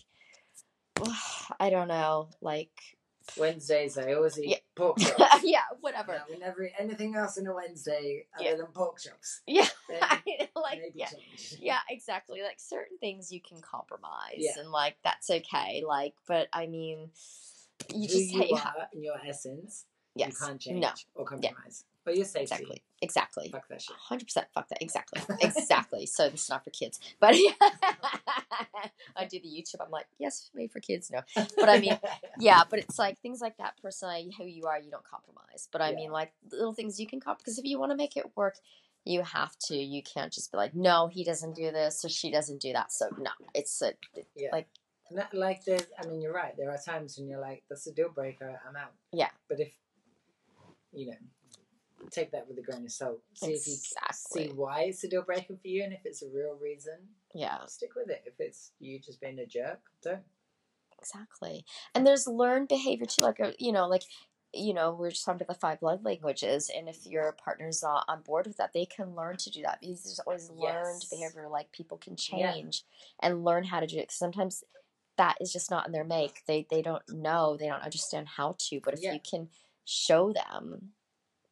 I 1.60 1.70
don't 1.70 1.88
know, 1.88 2.30
like 2.40 2.72
Wednesdays, 3.36 3.96
I 3.98 4.12
always 4.14 4.38
eat 4.38 4.48
Yeah. 4.48 4.56
pork 4.74 4.98
chops. 4.98 5.42
yeah, 5.44 5.62
whatever. 5.80 6.12
Yeah, 6.14 6.22
we 6.30 6.38
never 6.38 6.64
eat 6.64 6.72
anything 6.78 7.14
else 7.16 7.38
on 7.38 7.46
a 7.46 7.54
Wednesday 7.54 8.26
other 8.36 8.44
Yeah. 8.44 8.54
than 8.56 8.66
pork 8.66 8.98
chops. 8.98 9.40
Yeah, 9.46 9.66
like 10.56 10.92
yeah. 10.94 11.08
change. 11.08 11.54
Yeah, 11.60 11.78
exactly. 11.88 12.42
Like 12.42 12.58
certain 12.58 12.98
things 12.98 13.30
you 13.32 13.40
can 13.40 13.60
compromise, 13.60 14.56
and 14.58 14.70
like 14.70 14.96
that's 15.04 15.30
okay. 15.30 15.82
Like, 15.86 16.14
but 16.26 16.48
I 16.52 16.66
mean, 16.66 17.10
you 17.92 18.00
Who 18.02 18.06
just 18.06 18.30
you 18.32 18.44
you 18.44 18.56
are 18.56 18.88
in 18.92 19.02
your 19.02 19.16
essence, 19.26 19.86
yes, 20.14 20.28
you 20.40 20.46
can't 20.46 20.60
change 20.60 20.80
no, 20.80 20.90
or 21.14 21.24
compromise. 21.24 21.84
But 22.04 22.16
your 22.16 22.24
safety, 22.24 22.42
exactly, 22.54 22.82
exactly, 23.02 23.48
fuck 23.52 23.68
that 23.68 23.82
shit. 23.82 23.94
hundred 23.96 24.24
percent. 24.24 24.46
Fuck 24.54 24.68
that. 24.68 24.82
Exactly, 24.82 25.20
exactly. 25.42 26.06
so 26.06 26.30
this 26.30 26.44
is 26.44 26.48
not 26.48 26.64
for 26.64 26.70
kids, 26.70 26.98
but 27.20 27.34
I 29.16 29.24
do 29.26 29.38
the 29.40 29.48
YouTube. 29.48 29.84
I'm 29.84 29.90
like, 29.90 30.06
yes, 30.18 30.50
made 30.54 30.72
for 30.72 30.80
kids. 30.80 31.10
No, 31.10 31.20
but 31.56 31.68
I 31.68 31.78
mean, 31.78 31.98
yeah, 32.38 32.62
but 32.68 32.78
it's 32.78 32.98
like 32.98 33.18
things 33.20 33.40
like 33.40 33.56
that. 33.58 33.74
Personally, 33.82 34.32
who 34.38 34.44
you 34.44 34.64
are, 34.64 34.78
you 34.80 34.90
don't 34.90 35.04
compromise. 35.04 35.68
But 35.70 35.82
I 35.82 35.90
Yeah. 35.90 35.96
mean, 35.96 36.10
like 36.10 36.32
little 36.50 36.72
things 36.72 36.98
you 36.98 37.06
can 37.06 37.20
compromise 37.20 37.42
because 37.44 37.58
if 37.58 37.64
you 37.64 37.78
want 37.78 37.92
to 37.92 37.96
make 37.96 38.16
it 38.16 38.36
work. 38.36 38.56
You 39.06 39.22
have 39.22 39.56
to. 39.68 39.74
You 39.74 40.02
can't 40.02 40.30
just 40.30 40.52
be 40.52 40.58
like, 40.58 40.74
no, 40.74 41.06
he 41.08 41.24
doesn't 41.24 41.56
do 41.56 41.72
this 41.72 42.04
or 42.04 42.10
she 42.10 42.30
doesn't 42.30 42.60
do 42.60 42.74
that. 42.74 42.92
So 42.92 43.08
no, 43.18 43.30
it's 43.54 43.80
a 43.80 43.94
yeah. 44.36 44.50
like- 44.52 44.68
Not 45.10 45.32
like 45.32 45.64
there's. 45.64 45.86
I 45.98 46.06
mean, 46.06 46.20
you're 46.20 46.34
right. 46.34 46.54
There 46.54 46.70
are 46.70 46.76
times 46.76 47.16
when 47.16 47.26
you're 47.26 47.40
like, 47.40 47.62
"That's 47.70 47.86
a 47.86 47.92
deal 47.94 48.10
breaker. 48.10 48.60
I'm 48.68 48.76
out." 48.76 48.92
Yeah. 49.10 49.30
But 49.48 49.58
if 49.60 49.72
you 50.92 51.06
know, 51.06 51.16
take 52.10 52.32
that 52.32 52.46
with 52.48 52.58
a 52.58 52.62
grain 52.62 52.84
of 52.84 52.92
salt. 52.92 53.20
See 53.34 53.52
if 53.52 53.66
you 53.66 53.76
see 54.14 54.48
why 54.48 54.82
it's 54.82 55.04
a 55.04 55.08
deal 55.08 55.22
breaker 55.22 55.56
for 55.60 55.68
you, 55.68 55.82
and 55.84 55.92
if 55.92 56.00
it's 56.04 56.22
a 56.22 56.28
real 56.28 56.56
reason, 56.60 56.98
yeah. 57.34 57.64
stick 57.66 57.90
with 57.96 58.10
it. 58.10 58.22
If 58.26 58.34
it's 58.38 58.72
you 58.78 58.98
just 58.98 59.20
being 59.20 59.38
a 59.38 59.46
jerk, 59.46 59.80
don't. 60.02 60.22
Exactly. 60.98 61.64
And 61.94 62.06
there's 62.06 62.26
learned 62.26 62.68
behavior 62.68 63.06
too, 63.06 63.22
like, 63.22 63.40
uh, 63.40 63.52
you 63.58 63.72
know, 63.72 63.88
like, 63.88 64.02
you 64.52 64.74
know, 64.74 64.92
we're 64.92 65.10
just 65.10 65.24
talking 65.24 65.36
about 65.36 65.48
the 65.54 65.58
five 65.58 65.80
love 65.80 66.04
languages. 66.04 66.70
And 66.74 66.88
if 66.88 67.06
your 67.06 67.32
partner's 67.32 67.82
not 67.82 68.04
on 68.08 68.22
board 68.22 68.46
with 68.46 68.56
that, 68.58 68.72
they 68.74 68.84
can 68.84 69.14
learn 69.14 69.36
to 69.38 69.50
do 69.50 69.62
that 69.62 69.80
because 69.80 70.02
there's 70.02 70.18
always 70.20 70.50
learned 70.50 71.02
Yes. 71.02 71.08
behavior. 71.08 71.48
Like 71.48 71.72
people 71.72 71.96
can 71.98 72.16
Yeah. 72.32 72.52
change 72.52 72.84
and 73.20 73.44
learn 73.44 73.64
how 73.64 73.80
to 73.80 73.86
do 73.86 73.98
it. 73.98 74.08
'Cause 74.08 74.16
sometimes 74.16 74.62
that 75.16 75.36
is 75.40 75.52
just 75.52 75.70
not 75.70 75.86
in 75.86 75.92
their 75.92 76.04
make. 76.04 76.44
They, 76.46 76.66
they 76.70 76.82
don't 76.82 77.06
know, 77.08 77.56
they 77.56 77.68
don't 77.68 77.82
understand 77.82 78.28
how 78.28 78.56
to. 78.58 78.80
But 78.80 78.94
if 78.94 79.02
Yeah. 79.02 79.12
you 79.14 79.20
can 79.20 79.50
show 79.84 80.32
them, 80.32 80.94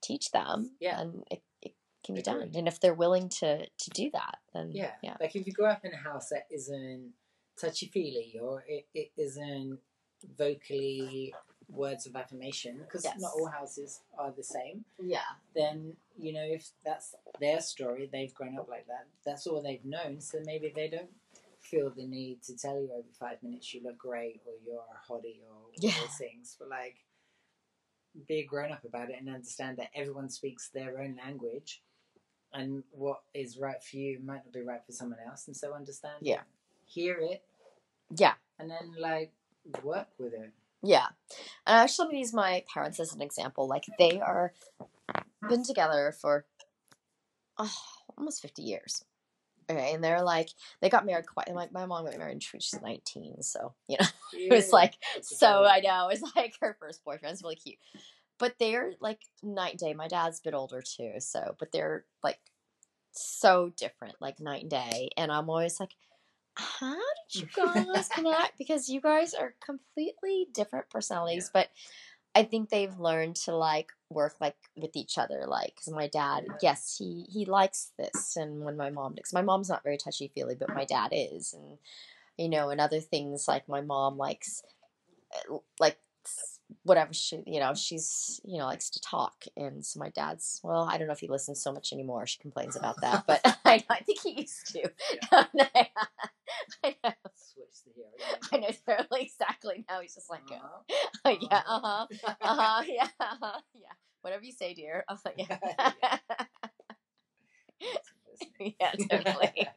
teach 0.02 0.30
them, 0.30 0.72
Yeah. 0.80 0.96
then 0.98 1.22
it, 1.30 1.42
it 1.62 1.74
can 2.04 2.14
be 2.14 2.20
Agree. 2.20 2.32
done. 2.40 2.50
And 2.54 2.68
if 2.68 2.80
they're 2.80 2.94
willing 2.94 3.28
to, 3.40 3.66
to 3.66 3.90
do 3.90 4.10
that, 4.12 4.38
then 4.54 4.72
Yeah. 4.72 4.92
yeah. 5.02 5.16
Like 5.20 5.34
if 5.36 5.46
you 5.46 5.52
grow 5.52 5.70
up 5.70 5.84
in 5.84 5.92
a 5.92 5.96
house 5.96 6.28
that 6.30 6.46
isn't 6.50 7.12
touchy 7.56 7.86
feely 7.86 8.38
or 8.40 8.64
it, 8.68 8.86
it 8.94 9.10
isn't 9.16 9.78
vocally 10.36 11.34
words 11.68 12.06
of 12.06 12.16
affirmation, 12.16 12.78
because 12.78 13.04
Yes. 13.04 13.20
not 13.20 13.32
all 13.34 13.46
houses 13.46 14.00
are 14.16 14.30
the 14.32 14.42
same, 14.42 14.84
Yeah. 14.98 15.20
then, 15.54 15.96
you 16.16 16.32
know, 16.32 16.42
if 16.44 16.70
that's 16.82 17.14
their 17.40 17.60
story, 17.60 18.06
they've 18.10 18.32
grown 18.32 18.58
up 18.58 18.68
like 18.68 18.86
that, 18.86 19.06
that's 19.24 19.46
all 19.46 19.60
they've 19.60 19.84
known, 19.84 20.20
so 20.20 20.40
maybe 20.46 20.70
they 20.74 20.88
don't 20.88 21.10
feel 21.60 21.90
the 21.90 22.06
need 22.06 22.42
to 22.44 22.56
tell 22.56 22.80
you 22.80 22.90
over 22.92 23.08
five 23.12 23.42
minutes 23.42 23.74
you 23.74 23.82
look 23.82 23.98
great 23.98 24.40
or 24.46 24.54
you're 24.64 24.78
a 24.80 25.12
hottie 25.12 25.42
or 25.42 25.52
all 25.54 25.70
Yeah. 25.76 25.90
those 26.00 26.16
things. 26.16 26.56
But 26.58 26.68
like, 26.70 26.96
be 28.26 28.40
a 28.40 28.44
grown 28.44 28.72
up 28.72 28.84
about 28.84 29.10
it 29.10 29.16
and 29.18 29.28
understand 29.28 29.76
that 29.78 29.90
everyone 29.94 30.28
speaks 30.30 30.68
their 30.70 31.00
own 31.00 31.16
language 31.24 31.82
and 32.52 32.82
what 32.90 33.20
is 33.34 33.58
right 33.58 33.82
for 33.82 33.96
you 33.96 34.18
might 34.24 34.44
not 34.44 34.52
be 34.52 34.62
right 34.62 34.84
for 34.84 34.92
someone 34.92 35.18
else. 35.26 35.46
And 35.46 35.56
so 35.56 35.74
understand 35.74 36.16
Yeah. 36.20 36.40
it, 36.40 36.46
hear 36.86 37.18
it, 37.20 37.42
Yeah. 38.16 38.34
and 38.58 38.70
then 38.70 38.94
like 38.98 39.32
work 39.82 40.08
with 40.18 40.32
it. 40.32 40.52
Yeah. 40.82 41.06
And 41.66 41.78
I 41.78 41.82
actually 41.84 42.18
use 42.18 42.32
my 42.32 42.64
parents 42.72 43.00
as 43.00 43.12
an 43.12 43.20
example. 43.20 43.66
Like 43.66 43.84
they 43.98 44.20
are 44.20 44.54
been 45.48 45.64
together 45.64 46.12
for 46.12 46.46
oh, 47.58 47.74
almost 48.16 48.42
50 48.42 48.62
years. 48.62 49.04
Okay. 49.70 49.92
And 49.94 50.02
they're 50.02 50.22
like, 50.22 50.50
they 50.80 50.88
got 50.88 51.06
married 51.06 51.26
quite, 51.26 51.54
like 51.54 51.72
my 51.72 51.86
mom 51.86 52.04
got 52.04 52.16
married 52.16 52.32
when 52.32 52.40
she 52.40 52.56
was 52.56 52.74
19. 52.82 53.42
So, 53.42 53.74
you 53.86 53.96
know, 54.00 54.06
it 54.32 54.52
was 54.52 54.72
like, 54.72 54.94
That's 55.14 55.38
so 55.38 55.64
I 55.64 55.80
know, 55.80 56.08
it 56.08 56.20
was 56.20 56.32
like 56.34 56.54
her 56.60 56.76
first 56.80 57.04
boyfriend. 57.04 57.32
It's 57.32 57.42
really 57.42 57.56
cute. 57.56 57.78
But 58.38 58.54
they're 58.58 58.92
like 59.00 59.20
night 59.42 59.72
and 59.72 59.80
day. 59.80 59.94
My 59.94 60.08
dad's 60.08 60.40
a 60.40 60.42
bit 60.42 60.54
older 60.54 60.82
too. 60.82 61.14
So, 61.18 61.56
but 61.58 61.72
they're 61.72 62.04
like 62.22 62.38
so 63.12 63.72
different, 63.76 64.16
like 64.20 64.40
night 64.40 64.62
and 64.62 64.70
day. 64.70 65.10
And 65.16 65.30
I'm 65.32 65.50
always 65.50 65.80
like, 65.80 65.94
how 66.54 66.96
did 67.32 67.42
you 67.42 67.48
guys 67.54 68.08
connect? 68.14 68.58
Because 68.58 68.88
you 68.88 69.00
guys 69.00 69.34
are 69.34 69.54
completely 69.64 70.48
different 70.52 70.90
personalities, 70.90 71.50
but 71.52 71.68
I 72.34 72.44
think 72.44 72.68
they've 72.70 72.98
learned 72.98 73.36
to 73.36 73.56
like 73.56 73.90
work 74.10 74.34
like 74.40 74.56
with 74.76 74.94
each 74.96 75.18
other. 75.18 75.44
Like, 75.46 75.74
because 75.74 75.92
my 75.92 76.08
dad, 76.08 76.46
yes, 76.62 76.96
he 76.98 77.26
he 77.28 77.44
likes 77.44 77.92
this, 77.98 78.36
and 78.36 78.64
when 78.64 78.76
my 78.76 78.90
mom, 78.90 79.14
because 79.14 79.32
my 79.32 79.42
mom's 79.42 79.68
not 79.68 79.82
very 79.82 79.96
touchy 79.96 80.30
feely, 80.34 80.54
but 80.54 80.74
my 80.74 80.84
dad 80.84 81.10
is, 81.12 81.52
and 81.52 81.78
you 82.38 82.48
know, 82.48 82.70
and 82.70 82.80
other 82.80 83.00
things 83.00 83.48
like 83.48 83.68
my 83.68 83.80
mom 83.80 84.18
likes, 84.18 84.62
uh, 85.50 85.58
like 85.80 85.98
whatever 86.82 87.12
she, 87.12 87.42
you 87.46 87.60
know, 87.60 87.74
she's 87.74 88.40
you 88.44 88.58
know 88.58 88.66
likes 88.66 88.90
to 88.90 89.00
talk, 89.00 89.44
and 89.56 89.84
so 89.84 90.00
my 90.00 90.10
dad's 90.10 90.60
well, 90.62 90.88
I 90.90 90.98
don't 90.98 91.06
know 91.06 91.12
if 91.12 91.20
he 91.20 91.28
listens 91.28 91.62
so 91.62 91.72
much 91.72 91.92
anymore. 91.92 92.26
She 92.26 92.38
complains 92.38 92.76
about 92.76 93.00
that, 93.02 93.24
but 93.26 93.40
I, 93.64 93.84
I 93.88 94.00
think 94.00 94.20
he 94.22 94.40
used 94.42 94.72
to. 94.74 94.90
I 95.32 95.46
know. 95.54 95.66
the 97.84 97.92
hearing. 97.94 98.40
I 98.52 98.56
know 98.58 98.68
totally 98.86 99.22
exactly 99.22 99.84
now. 99.88 100.00
He's 100.00 100.14
just 100.14 100.30
like, 100.30 100.42
uh, 100.50 100.56
Uh-huh. 101.24 101.36
yeah, 101.40 101.62
uh 101.66 101.80
huh, 101.80 102.06
uh 102.24 102.36
huh, 102.42 102.82
yeah, 102.86 103.08
uh-huh, 103.20 103.60
yeah. 103.74 103.92
Whatever 104.22 104.44
you 104.44 104.52
say, 104.52 104.74
dear. 104.74 105.04
Uh, 105.08 105.16
yeah, 105.36 105.58
yeah, 108.60 108.92
totally. 109.10 109.68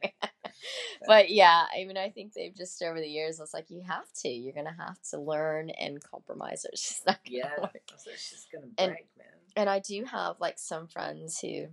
but 1.06 1.30
yeah, 1.30 1.64
I 1.74 1.84
mean, 1.84 1.96
I 1.96 2.10
think 2.10 2.32
they've 2.32 2.54
just 2.54 2.82
over 2.82 3.00
the 3.00 3.08
years. 3.08 3.40
It's 3.40 3.54
like 3.54 3.70
you 3.70 3.82
have 3.86 4.10
to. 4.22 4.28
You're 4.28 4.52
gonna 4.54 4.74
have 4.78 5.00
to 5.10 5.18
learn 5.20 5.70
and 5.70 6.02
compromise. 6.02 6.64
It's 6.72 6.88
just 6.88 7.06
not 7.06 7.18
gonna 7.24 7.36
yeah, 7.38 7.60
work. 7.60 7.80
so 7.96 8.10
it's 8.12 8.30
just 8.30 8.50
gonna 8.52 8.66
break, 8.66 8.78
And- 8.78 8.90
man. 9.18 9.26
And 9.54 9.68
I 9.68 9.80
do 9.80 10.04
have 10.04 10.36
like 10.40 10.58
some 10.58 10.88
friends 10.88 11.38
who, 11.40 11.66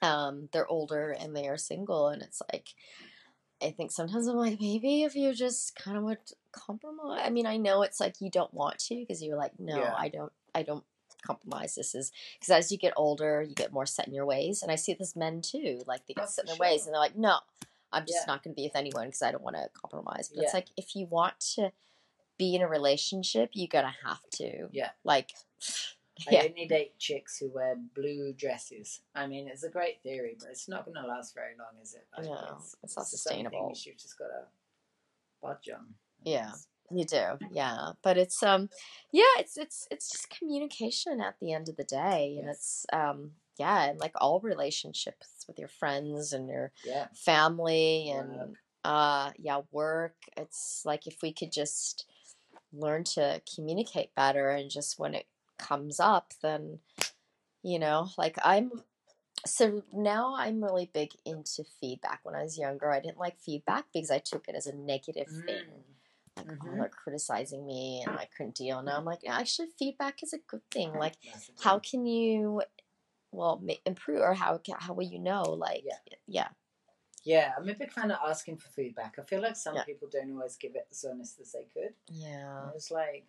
um, 0.00 0.48
they're 0.52 0.66
older 0.68 1.10
and 1.10 1.36
they 1.36 1.48
are 1.48 1.58
single, 1.58 2.08
and 2.08 2.22
it's 2.22 2.42
like. 2.52 2.68
I 3.60 3.72
think 3.72 3.90
sometimes 3.90 4.28
I'm 4.28 4.36
like, 4.36 4.60
maybe 4.60 5.02
if 5.02 5.16
you 5.16 5.34
just 5.34 5.74
kind 5.74 5.96
of 5.96 6.04
would 6.04 6.18
compromise. 6.52 7.20
I 7.24 7.30
mean, 7.30 7.44
I 7.44 7.56
know 7.56 7.82
it's 7.82 7.98
like 7.98 8.20
you 8.20 8.30
don't 8.30 8.54
want 8.54 8.78
to 8.84 8.94
because 8.94 9.20
you're 9.20 9.36
like, 9.36 9.58
no, 9.58 9.78
Yeah. 9.78 9.94
I 9.98 10.10
don't, 10.10 10.30
I 10.54 10.62
don't 10.62 10.84
compromise. 11.26 11.74
This 11.74 11.92
is 11.96 12.12
because 12.38 12.50
as 12.50 12.70
you 12.70 12.78
get 12.78 12.92
older, 12.96 13.42
you 13.42 13.56
get 13.56 13.72
more 13.72 13.84
set 13.84 14.06
in 14.06 14.14
your 14.14 14.26
ways. 14.26 14.62
And 14.62 14.70
I 14.70 14.76
see 14.76 14.94
this 14.94 15.16
men 15.16 15.42
too, 15.42 15.80
like 15.88 16.06
they 16.06 16.14
Oh, 16.16 16.20
get 16.20 16.30
set 16.30 16.44
in 16.44 16.50
their 16.50 16.56
ways 16.56 16.86
and 16.86 16.94
they're 16.94 17.00
like, 17.00 17.16
no, 17.16 17.38
I'm 17.92 18.04
just 18.04 18.20
Yeah. 18.26 18.32
not 18.34 18.42
going 18.42 18.54
to 18.54 18.56
be 18.56 18.64
with 18.66 18.76
anyone 18.76 19.06
because 19.06 19.22
I 19.22 19.30
don't 19.32 19.42
want 19.42 19.56
to 19.56 19.68
compromise. 19.72 20.30
But 20.34 20.44
it's 20.44 20.54
like 20.54 20.68
if 20.76 20.94
you 20.94 21.06
want 21.06 21.38
to 21.56 21.72
be 22.38 22.54
in 22.54 22.62
a 22.62 22.68
relationship, 22.68 23.50
you're 23.54 23.68
going 23.68 23.84
to 23.86 23.94
have 24.08 24.20
to. 24.32 24.68
Yeah. 24.72 24.90
Like, 25.04 25.32
I 26.28 26.32
yeah, 26.32 26.42
only 26.48 26.66
date 26.66 26.98
chicks 26.98 27.38
who 27.38 27.48
wear 27.48 27.76
blue 27.94 28.32
dresses. 28.32 29.00
I 29.14 29.26
mean, 29.28 29.46
it's 29.48 29.62
a 29.62 29.70
great 29.70 30.02
theory, 30.02 30.36
but 30.38 30.48
it's 30.50 30.68
not 30.68 30.84
going 30.84 30.96
to 31.00 31.06
last 31.06 31.32
very 31.34 31.54
long, 31.56 31.80
is 31.80 31.94
it? 31.94 32.06
Like, 32.16 32.26
No, 32.26 32.58
it's 32.82 32.96
not 32.96 33.02
just 33.04 33.10
sustainable. 33.10 33.72
You've 33.84 33.96
just 33.98 34.18
got 34.18 34.26
to 34.26 34.42
budge 35.40 35.68
on. 35.72 35.94
Yeah. 36.24 36.50
You 36.90 37.04
do, 37.04 37.38
yeah. 37.52 37.90
But 38.02 38.16
it's 38.16 38.42
um, 38.42 38.70
yeah, 39.12 39.22
it's 39.38 39.58
it's 39.58 39.86
it's 39.90 40.10
just 40.10 40.30
communication 40.30 41.20
at 41.20 41.34
the 41.38 41.52
end 41.52 41.68
of 41.68 41.76
the 41.76 41.84
day, 41.84 42.36
and 42.38 42.46
Yes. 42.46 42.56
it's 42.56 42.86
um, 42.94 43.32
yeah, 43.58 43.84
and 43.84 43.98
like 44.00 44.12
all 44.16 44.40
relationships 44.40 45.44
with 45.46 45.58
your 45.58 45.68
friends 45.68 46.32
and 46.32 46.48
your 46.48 46.72
Yeah. 46.84 47.06
family 47.14 48.10
and 48.10 48.30
Work. 48.38 48.50
uh, 48.84 49.30
yeah, 49.38 49.60
work. 49.72 50.16
It's 50.36 50.82
like 50.84 51.06
if 51.06 51.22
we 51.22 51.32
could 51.32 51.52
just 51.52 52.06
learn 52.72 53.04
to 53.04 53.40
communicate 53.54 54.14
better, 54.14 54.50
and 54.50 54.70
just 54.70 54.98
when 54.98 55.14
it 55.14 55.26
comes 55.58 56.00
up, 56.00 56.32
then 56.42 56.80
you 57.62 57.78
know, 57.78 58.08
like 58.16 58.36
I'm. 58.44 58.82
So 59.46 59.84
now 59.92 60.34
I'm 60.36 60.62
really 60.62 60.90
big 60.92 61.12
into 61.24 61.64
feedback. 61.80 62.20
When 62.24 62.34
I 62.34 62.42
was 62.42 62.58
younger, 62.58 62.90
I 62.90 63.00
didn't 63.00 63.18
like 63.20 63.38
feedback 63.38 63.84
because 63.92 64.10
I 64.10 64.18
took 64.18 64.48
it 64.48 64.56
as 64.56 64.66
a 64.66 64.74
negative 64.74 65.28
thing 65.28 65.64
Mm. 65.66 65.84
like 66.36 66.46
oh, 66.60 66.66
Mhm. 66.66 66.76
they're 66.78 66.88
criticizing 66.88 67.66
me 67.66 68.02
and 68.06 68.18
I 68.18 68.26
couldn't 68.26 68.54
deal. 68.54 68.82
Now 68.82 68.96
I'm 68.98 69.04
like, 69.04 69.26
actually, 69.26 69.68
feedback 69.78 70.22
is 70.22 70.32
a 70.32 70.38
good 70.38 70.62
thing. 70.70 70.92
Like, 70.92 71.16
how 71.62 71.78
can 71.78 72.06
you, 72.06 72.62
well, 73.32 73.62
improve 73.84 74.20
or 74.20 74.34
how 74.34 74.60
how 74.78 74.94
will 74.94 75.06
you 75.06 75.18
know? 75.18 75.42
Like, 75.42 75.82
Yeah. 75.84 75.98
yeah, 76.26 76.48
Yeah, 77.24 77.52
I'm 77.56 77.68
a 77.68 77.74
big 77.74 77.92
fan 77.92 78.10
of 78.10 78.18
asking 78.26 78.56
for 78.58 78.68
feedback. 78.70 79.18
I 79.18 79.22
feel 79.22 79.42
like 79.42 79.56
some 79.56 79.76
Yeah. 79.76 79.84
people 79.84 80.08
don't 80.10 80.32
always 80.32 80.56
give 80.56 80.74
it 80.76 80.86
as 80.90 81.04
honest 81.04 81.38
as 81.40 81.52
they 81.52 81.64
could. 81.72 81.94
yeah, 82.08 82.62
And 82.64 82.72
It's 82.74 82.90
like, 82.90 83.26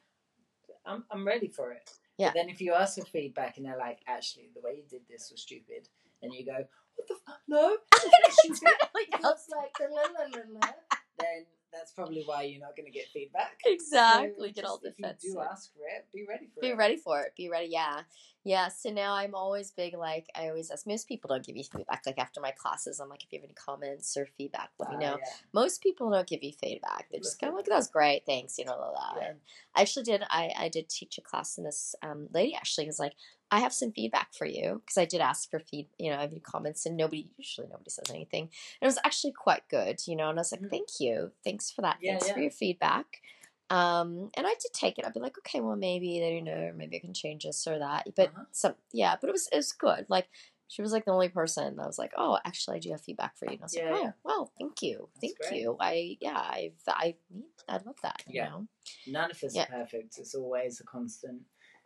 I'm, 0.86 1.04
I'm 1.12 1.26
ready 1.28 1.48
for 1.48 1.72
it. 1.72 1.90
Yeah. 2.18 2.30
But 2.30 2.36
then 2.36 2.50
if 2.50 2.62
you 2.62 2.74
ask 2.74 2.98
for 3.00 3.06
feedback 3.06 3.58
and 3.58 3.66
they're 3.66 3.78
like, 3.78 4.00
actually, 4.08 4.50
the 4.56 4.62
way 4.62 4.76
you 4.78 4.84
did 4.90 5.02
this 5.10 5.32
was 5.32 5.42
stupid, 5.42 5.90
and 6.22 6.34
you 6.34 6.46
go, 6.46 6.66
what 6.96 7.08
the 7.08 7.16
fuck? 7.26 7.40
No, 7.48 7.78
it's 7.94 8.04
not 8.04 8.34
stupid. 8.34 8.74
It's 8.82 9.50
like, 9.50 9.90
la, 9.90 10.02
la, 10.02 10.26
la, 10.26 10.60
la, 10.60 10.72
then 11.20 11.46
that's 11.72 11.92
probably 11.92 12.24
why 12.26 12.44
you're 12.44 12.60
not 12.60 12.76
going 12.76 12.86
to 12.86 12.92
get 12.92 13.08
feedback. 13.14 13.60
exactly. 13.66 14.50
So 14.50 14.54
Get 14.54 14.66
all 14.66 14.78
defensive. 14.80 15.18
If 15.20 15.24
you 15.24 15.34
do 15.36 15.40
ask 15.42 15.72
for 15.74 15.82
it, 15.88 16.08
be 16.14 16.26
ready 16.28 16.48
for 16.54 16.62
be 16.62 16.70
it. 16.70 16.78
ready 16.78 16.98
for 16.98 17.22
it. 17.22 17.34
Be 17.38 17.50
ready. 17.50 17.68
Yeah. 17.72 18.02
Yeah. 18.50 18.70
So 18.70 18.90
now 18.90 19.14
I'm 19.14 19.36
always 19.36 19.70
big, 19.70 19.94
like, 19.96 20.26
I 20.36 20.48
always 20.50 20.72
ask, 20.72 20.88
most 20.88 21.08
people 21.08 21.28
don't 21.28 21.46
give 21.46 21.56
you 21.56 21.64
feedback. 21.64 22.02
Like, 22.04 22.18
after 22.18 22.42
my 22.42 22.50
classes, 22.50 23.00
I'm 23.00 23.08
like, 23.08 23.24
if 23.24 23.32
you 23.32 23.38
have 23.38 23.44
any 23.44 23.54
comments 23.54 24.18
or 24.18 24.26
feedback, 24.26 24.72
let 24.80 24.90
me 24.90 24.96
Ah, 24.96 25.00
know. 25.00 25.18
yeah. 25.20 25.30
Most 25.54 25.84
people 25.84 26.10
don't 26.10 26.26
give 26.28 26.42
you 26.42 26.52
feedback. 26.54 27.06
They're 27.12 27.20
just 27.20 27.40
kind 27.40 27.52
of 27.52 27.58
like, 27.58 27.66
that 27.66 27.76
was 27.76 27.90
great. 27.90 28.26
Thanks. 28.26 28.58
You 28.58 28.66
know, 28.66 28.76
blah, 28.76 28.90
blah. 28.90 29.22
Yeah. 29.22 29.28
And 29.30 29.40
I 29.76 29.82
actually 29.82 30.02
did, 30.06 30.24
I, 30.32 30.52
I 30.58 30.68
did 30.68 30.90
teach 30.90 31.20
a 31.20 31.22
class 31.22 31.60
and 31.60 31.68
this 31.68 31.94
um, 32.02 32.28
lady 32.34 32.56
actually 32.56 32.88
was 32.88 32.98
like, 32.98 33.14
I 33.52 33.60
have 33.60 33.74
some 33.74 33.92
feedback 33.92 34.34
for 34.34 34.46
you 34.46 34.82
because 34.84 34.98
I 34.98 35.06
did 35.06 35.22
ask 35.22 35.50
for 35.52 35.60
feed, 35.60 35.88
you 36.00 36.10
know, 36.10 36.18
I 36.18 36.22
have 36.22 36.32
any 36.32 36.40
comments 36.40 36.88
and 36.88 36.98
nobody, 36.98 37.30
usually 37.38 37.68
nobody 37.68 37.92
says 37.92 38.10
anything. 38.10 38.44
And 38.44 38.84
it 38.84 38.86
was 38.88 38.98
actually 39.06 39.34
quite 39.34 39.70
good, 39.70 40.00
you 40.08 40.16
know, 40.16 40.30
and 40.30 40.40
I 40.40 40.42
was 40.42 40.52
like, 40.52 40.62
Mm. 40.62 40.70
thank 40.72 41.00
you. 41.00 41.32
Thanks 41.44 41.70
for 41.70 41.82
that. 41.84 41.98
Yeah, 42.02 42.14
Thanks 42.18 42.32
for 42.32 42.40
your 42.40 42.52
feedback. 42.52 43.22
Um, 43.70 44.32
and 44.36 44.48
I 44.48 44.56
did 44.62 44.74
take 44.74 44.98
it. 44.98 45.06
I'd 45.06 45.14
be 45.14 45.20
like, 45.20 45.38
okay, 45.40 45.62
well, 45.62 45.76
maybe 45.76 46.20
they 46.20 46.36
you 46.36 46.42
know, 46.42 46.72
maybe 46.76 46.98
I 46.98 47.00
can 47.00 47.14
change 47.14 47.44
this 47.44 47.68
or 47.68 47.80
that. 47.80 48.08
But 48.16 48.30
Uh-huh. 48.30 48.46
some, 48.52 48.76
yeah, 48.94 49.16
but 49.20 49.30
it 49.30 49.34
was 49.34 49.48
it 49.52 49.58
was 49.58 49.72
good. 49.74 50.06
Like 50.10 50.30
she 50.68 50.82
was 50.82 50.92
like 50.92 51.06
the 51.06 51.12
only 51.12 51.30
person 51.30 51.76
that 51.78 51.88
was 51.88 52.00
like, 52.00 52.14
oh, 52.18 52.40
actually, 52.46 52.78
I 52.78 52.80
do 52.80 52.92
have 52.92 53.02
feedback 53.02 53.38
for 53.38 53.46
you. 53.46 53.54
And 53.54 53.62
I 53.62 53.66
was 53.66 53.76
Yeah, 53.76 53.84
like, 53.92 54.02
oh, 54.02 54.04
yeah. 54.06 54.12
well, 54.24 54.52
thank 54.60 54.82
you, 54.82 55.10
That's 55.16 55.22
thank 55.22 55.38
great. 55.38 55.62
you. 55.62 55.78
I 55.80 56.18
yeah, 56.22 56.38
I 56.38 56.74
I 56.88 57.16
need, 57.30 57.46
I 57.68 57.74
love 57.78 57.98
that. 58.04 58.24
You 58.28 58.36
Yeah. 58.36 58.46
know, 58.46 58.68
None 59.06 59.32
of 59.32 59.44
us 59.44 59.56
Yeah. 59.56 59.66
are 59.70 59.80
perfect. 59.80 60.18
It's 60.18 60.36
always 60.36 60.80
a 60.80 60.84
constant 60.84 61.44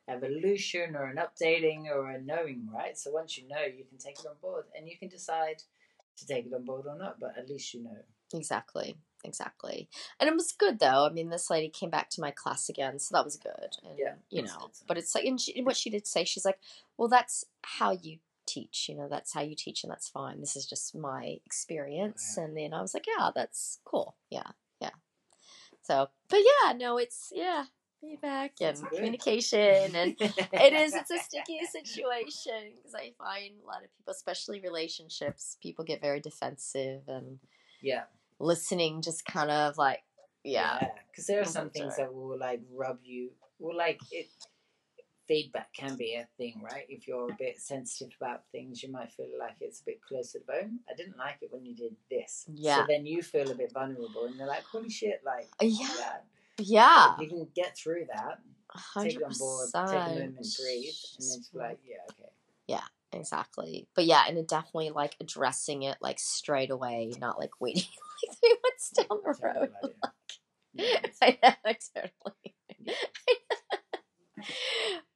evolution 0.08 0.96
or 0.96 1.06
an 1.06 1.18
updating 1.18 1.86
or 1.88 2.10
a 2.12 2.22
knowing, 2.22 2.68
right? 2.72 2.98
So 2.98 3.12
once 3.12 3.38
you 3.38 3.48
know, 3.48 3.62
you 3.64 3.86
can 3.86 3.98
take 3.98 4.20
it 4.20 4.26
on 4.26 4.38
board 4.42 4.66
and 4.76 4.88
you 4.90 4.98
can 4.98 5.10
decide 5.10 5.64
to 6.18 6.28
take 6.28 6.46
it 6.46 6.54
on 6.54 6.66
board 6.66 6.86
or 6.88 6.98
not, 6.98 7.20
but 7.20 7.38
at 7.38 7.50
least 7.50 7.74
you 7.74 7.84
know. 7.84 8.04
exactly, 8.34 8.96
exactly. 9.24 9.90
And 10.20 10.30
it 10.30 10.36
was 10.36 10.52
good 10.52 10.80
though. 10.80 11.06
I 11.06 11.10
mean, 11.10 11.30
this 11.30 11.50
lady 11.50 11.70
came 11.70 11.90
back 11.90 12.10
to 12.12 12.22
my 12.22 12.32
class 12.32 12.70
again, 12.70 13.00
so 13.00 13.16
that 13.16 13.26
was 13.26 13.38
good. 13.38 13.78
And 13.84 13.98
Yeah, 13.98 14.14
you 14.30 14.44
know, 14.44 14.70
but 14.88 14.98
it's 14.98 15.14
like, 15.16 15.26
and 15.26 15.40
she, 15.40 15.62
what 15.62 15.78
she 15.78 15.90
did 15.90 16.06
say, 16.08 16.24
she's 16.26 16.46
like, 16.46 16.60
well, 16.98 17.10
that's 17.10 17.46
how 17.64 17.92
you 17.92 18.20
teach 18.46 18.90
you 18.90 18.96
know 18.96 19.08
that's 19.08 19.34
how 19.34 19.40
you 19.42 19.56
teach 19.56 19.84
and 19.86 19.92
that's 19.92 20.10
fine 20.10 20.42
this 20.42 20.58
is 20.58 20.66
just 20.66 20.94
my 20.94 21.38
experience 21.46 22.36
Right. 22.38 22.44
and 22.44 22.58
then 22.58 22.74
i 22.74 22.82
was 22.82 22.94
like 22.94 23.06
yeah 23.08 23.32
that's 23.34 23.80
cool 23.86 24.16
yeah 24.30 24.52
yeah 24.82 24.90
so 25.82 26.10
but 26.28 26.40
yeah 26.40 26.74
no 26.74 26.98
it's 26.98 27.32
yeah 27.34 27.64
feedback 28.02 28.52
and 28.60 28.78
communication 28.90 29.96
and 29.96 30.16
it 30.20 30.74
is 30.74 30.94
it's 30.94 31.10
a 31.10 31.20
sticky 31.20 31.60
situation 31.72 32.74
because 32.76 32.96
i 32.96 33.14
find 33.18 33.54
a 33.64 33.66
lot 33.66 33.82
of 33.84 33.90
people 33.98 34.12
especially 34.12 34.60
relationships 34.60 35.58
people 35.62 35.86
get 35.86 36.02
very 36.02 36.20
defensive 36.20 37.04
and 37.08 37.40
Yeah. 37.82 38.04
Listening 38.40 39.02
just 39.02 39.26
kind 39.26 39.50
of 39.52 39.78
like 39.78 40.04
yeah 40.44 40.80
Because 41.12 41.28
there 41.28 41.40
are 41.42 41.46
Mhm, 41.46 41.48
some 41.48 41.70
things 41.70 41.98
that 41.98 42.14
will 42.14 42.38
like 42.38 42.62
rub 42.72 43.00
you, 43.04 43.32
will 43.60 43.76
like 43.78 44.02
it. 44.12 44.28
Feedback 45.26 45.72
can 45.74 45.96
be 45.96 46.16
a 46.16 46.28
thing, 46.38 46.62
right? 46.62 46.86
If 46.90 47.08
you're 47.08 47.32
a 47.32 47.36
bit 47.40 47.58
sensitive 47.58 48.14
about 48.20 48.42
things, 48.52 48.84
you 48.84 48.92
might 48.92 49.10
feel 49.14 49.30
like 49.40 49.56
it's 49.62 49.80
a 49.80 49.86
bit 49.86 50.02
closer 50.02 50.40
to 50.40 50.46
the 50.46 50.52
bone. 50.52 50.80
I 50.92 50.96
didn't 50.96 51.18
like 51.18 51.38
it 51.42 51.50
when 51.50 51.66
you 51.66 51.74
did 51.74 51.96
this. 52.12 52.46
Yeah. 52.54 52.82
So 52.82 52.86
then 52.90 53.06
you 53.06 53.22
feel 53.22 53.50
a 53.50 53.56
bit 53.56 53.72
vulnerable, 53.72 54.26
and 54.26 54.36
you're 54.36 54.48
like, 54.48 54.66
"Holy 54.66 54.90
shit!" 54.90 55.22
Like, 55.26 55.48
yeah 55.62 55.88
yeah. 55.88 56.18
yeah 56.60 57.16
you 57.22 57.28
can 57.30 57.48
get 57.56 57.78
through 57.78 58.08
that, 58.14 58.40
take 59.02 59.16
it 59.16 59.24
on 59.24 59.32
board, 59.32 59.70
take 59.88 60.06
a 60.06 60.10
moment, 60.10 60.48
breathe, 60.60 60.94
and 61.18 61.30
then 61.30 61.38
it's 61.40 61.50
like, 61.54 61.80
yeah, 61.88 61.98
okay. 62.10 62.30
Yeah, 62.68 62.84
exactly. 63.14 63.88
But 63.96 64.06
yeah, 64.06 64.26
and 64.28 64.38
it 64.38 64.48
definitely 64.50 64.90
like 64.90 65.16
addressing 65.22 65.84
it 65.84 65.98
like 66.02 66.20
straight 66.20 66.70
away, 66.70 67.14
not 67.20 67.40
like 67.40 67.62
waiting 67.62 67.86
like 68.28 68.38
three 68.40 68.58
months 68.64 68.90
down 68.90 69.20
the 69.24 69.36
road. 69.44 69.94
Yeah. 70.74 71.00
I 71.22 71.38
know, 71.44 71.74
totally. 71.96 72.56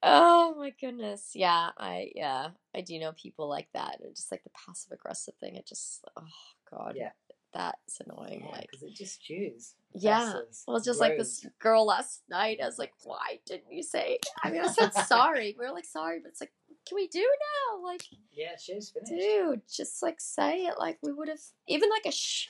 oh 0.04 0.56
my 0.58 0.74
goodness. 0.80 1.32
Yeah, 1.34 1.70
I 1.78 2.12
yeah. 2.16 2.50
I 2.76 2.82
do 2.82 3.00
know 3.00 3.12
people 3.14 3.50
like 3.50 3.68
that. 3.74 4.00
And 4.02 4.16
just 4.16 4.32
like 4.32 4.44
the 4.44 4.52
passive 4.66 4.92
aggressive 4.92 5.34
thing, 5.40 5.56
it 5.56 5.68
just 5.68 6.06
oh 6.18 6.24
god. 6.70 6.94
Yeah. 6.96 7.12
That's 7.54 8.02
annoying. 8.06 8.44
Yeah, 8.46 8.52
like 8.52 8.70
it 8.82 8.96
just 8.96 9.22
chews. 9.22 9.74
Yeah. 9.94 10.34
well, 10.68 10.80
just 10.80 11.00
like 11.00 11.18
this 11.18 11.46
girl 11.60 11.88
last 11.88 12.22
night, 12.30 12.60
I 12.62 12.66
was 12.66 12.78
like, 12.78 12.92
"Why 13.04 13.40
didn't 13.48 13.72
you 13.72 13.82
say?" 13.82 14.20
I 14.44 14.52
mean, 14.52 14.62
I 14.62 14.68
said 14.68 14.94
sorry. 15.06 15.56
We 15.58 15.66
were 15.66 15.72
like, 15.72 15.86
"Sorry," 15.86 16.20
but 16.22 16.30
it's 16.30 16.42
like, 16.42 16.52
"Can 16.88 16.98
we 16.98 17.08
do 17.08 17.20
now?" 17.26 17.84
Like, 17.84 18.04
Yeah, 18.32 18.58
she's 18.60 18.92
finished. 18.92 19.12
dude 19.12 19.62
just 19.74 20.04
like 20.04 20.20
say 20.20 20.66
it 20.66 20.76
like 20.78 21.00
we 21.02 21.14
would 21.14 21.30
have 21.30 21.40
even 21.68 21.90
like 21.90 22.06
a 22.06 22.12
shh 22.12 22.50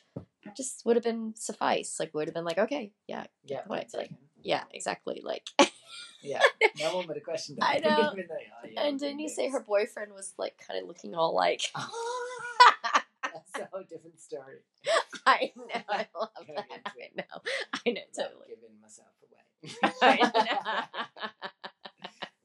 just 0.55 0.85
would 0.85 0.95
have 0.95 1.03
been 1.03 1.33
suffice 1.35 1.97
like 1.99 2.13
would 2.13 2.27
have 2.27 2.35
been 2.35 2.45
like 2.45 2.57
okay 2.57 2.91
yeah 3.07 3.25
Yeah, 3.45 3.61
point 3.61 3.87
like- 3.93 4.11
yeah 4.43 4.63
exactly 4.73 5.21
like 5.23 5.47
yeah. 6.21 6.41
No 6.79 6.95
one 6.97 7.07
would 7.07 7.17
have 7.17 7.23
questioned 7.23 7.59
I 7.61 7.79
know. 7.83 7.95
Though, 7.95 8.11
oh, 8.21 8.67
yeah, 8.69 8.83
and 8.83 8.99
didn't 8.99 9.19
you 9.19 9.29
say 9.29 9.49
her 9.49 9.61
boyfriend 9.61 10.13
was 10.13 10.33
like 10.37 10.57
kind 10.65 10.81
of 10.81 10.87
looking 10.87 11.15
all 11.15 11.33
like 11.35 11.61
That's 13.23 13.59
a 13.59 13.67
whole 13.71 13.83
different 13.89 14.19
story. 14.19 14.57
i 15.25 15.51
know 15.55 15.63
i 15.89 16.07
love 16.19 16.29
that 16.55 16.65
i 16.85 17.09
know 17.15 17.41
i 17.85 17.89
know 17.91 18.01
totally 18.15 18.47
giving 18.47 18.79
myself 18.81 19.07
away. 19.21 20.19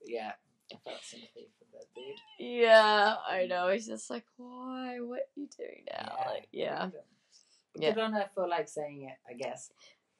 yeah, 0.04 0.32
I 0.72 0.76
felt 0.84 1.02
sympathy 1.02 1.50
for 1.58 1.64
that 1.78 1.86
dude. 1.94 2.18
yeah 2.38 3.14
i 3.28 3.42
mm. 3.44 3.48
know 3.48 3.68
he's 3.68 3.86
just 3.86 4.10
like 4.10 4.24
why 4.36 4.98
what 5.00 5.20
are 5.20 5.36
you 5.36 5.48
doing 5.56 5.84
now 5.92 6.16
Yeah, 6.18 6.30
like 6.30 6.48
yeah 6.52 6.88
on- 7.76 7.82
Yeah. 7.82 7.92
Good 7.92 8.02
on 8.02 8.12
her 8.12 8.30
for 8.34 8.46
like 8.48 8.68
saying 8.68 9.02
it, 9.02 9.16
I 9.28 9.34
guess. 9.34 9.70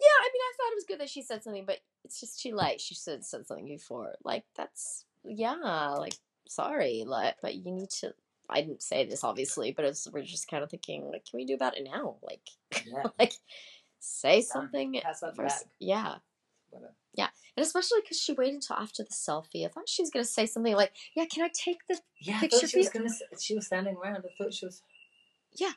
Yeah, 0.01 0.07
I 0.21 0.31
mean, 0.33 0.41
I 0.43 0.53
thought 0.57 0.73
it 0.73 0.77
was 0.77 0.85
good 0.85 1.01
that 1.01 1.09
she 1.11 1.23
said 1.23 1.45
something, 1.45 1.65
but 1.65 1.79
it's 2.05 2.19
just 2.21 2.41
too 2.41 2.55
late. 2.55 2.81
She 2.81 2.95
should 2.95 3.25
said 3.25 3.47
something 3.47 3.67
before. 3.67 4.15
Like 4.25 4.45
that's 4.57 5.05
yeah, 5.25 5.55
like 5.99 6.15
sorry, 6.49 7.05
like 7.07 7.37
but 7.41 7.55
you 7.55 7.71
need 7.71 7.91
to. 8.01 8.15
I 8.51 8.61
didn't 8.63 8.83
say 8.83 9.07
this 9.07 9.23
obviously, 9.25 9.73
but 9.73 9.85
it's, 9.85 10.09
we're 10.11 10.23
just 10.25 10.49
kind 10.49 10.63
of 10.65 10.71
thinking 10.71 11.05
like, 11.11 11.25
can 11.25 11.37
we 11.39 11.45
do 11.47 11.55
about 11.55 11.77
it 11.79 11.85
now? 11.91 12.17
Like, 12.23 12.41
Yeah. 12.85 13.05
like 13.19 13.35
say 14.01 14.41
something 14.43 15.01
first. 15.37 15.67
Yeah, 15.79 16.17
Whatever. 16.71 16.95
and 17.17 17.65
especially 17.65 18.01
because 18.01 18.19
she 18.19 18.33
waited 18.33 18.55
until 18.55 18.77
after 18.77 19.05
the 19.05 19.11
selfie. 19.11 19.65
I 19.65 19.69
thought 19.69 19.89
she 19.89 20.03
was 20.03 20.11
gonna 20.11 20.25
say 20.25 20.47
something 20.47 20.75
like, 20.75 20.93
"Yeah, 21.15 21.27
can 21.27 21.45
I 21.45 21.51
take 21.53 21.79
the?" 21.89 22.01
Yeah, 22.19 22.37
I 22.39 22.41
Picture 22.41 22.59
thought 22.61 22.71
she 22.71 22.79
was 22.79 22.89
gonna. 22.89 23.11
She 23.39 23.55
was 23.55 23.67
standing 23.67 23.97
around. 23.97 24.25
I 24.25 24.43
thought 24.43 24.53
she 24.53 24.67
was. 24.67 24.83
Yeah. 25.55 25.73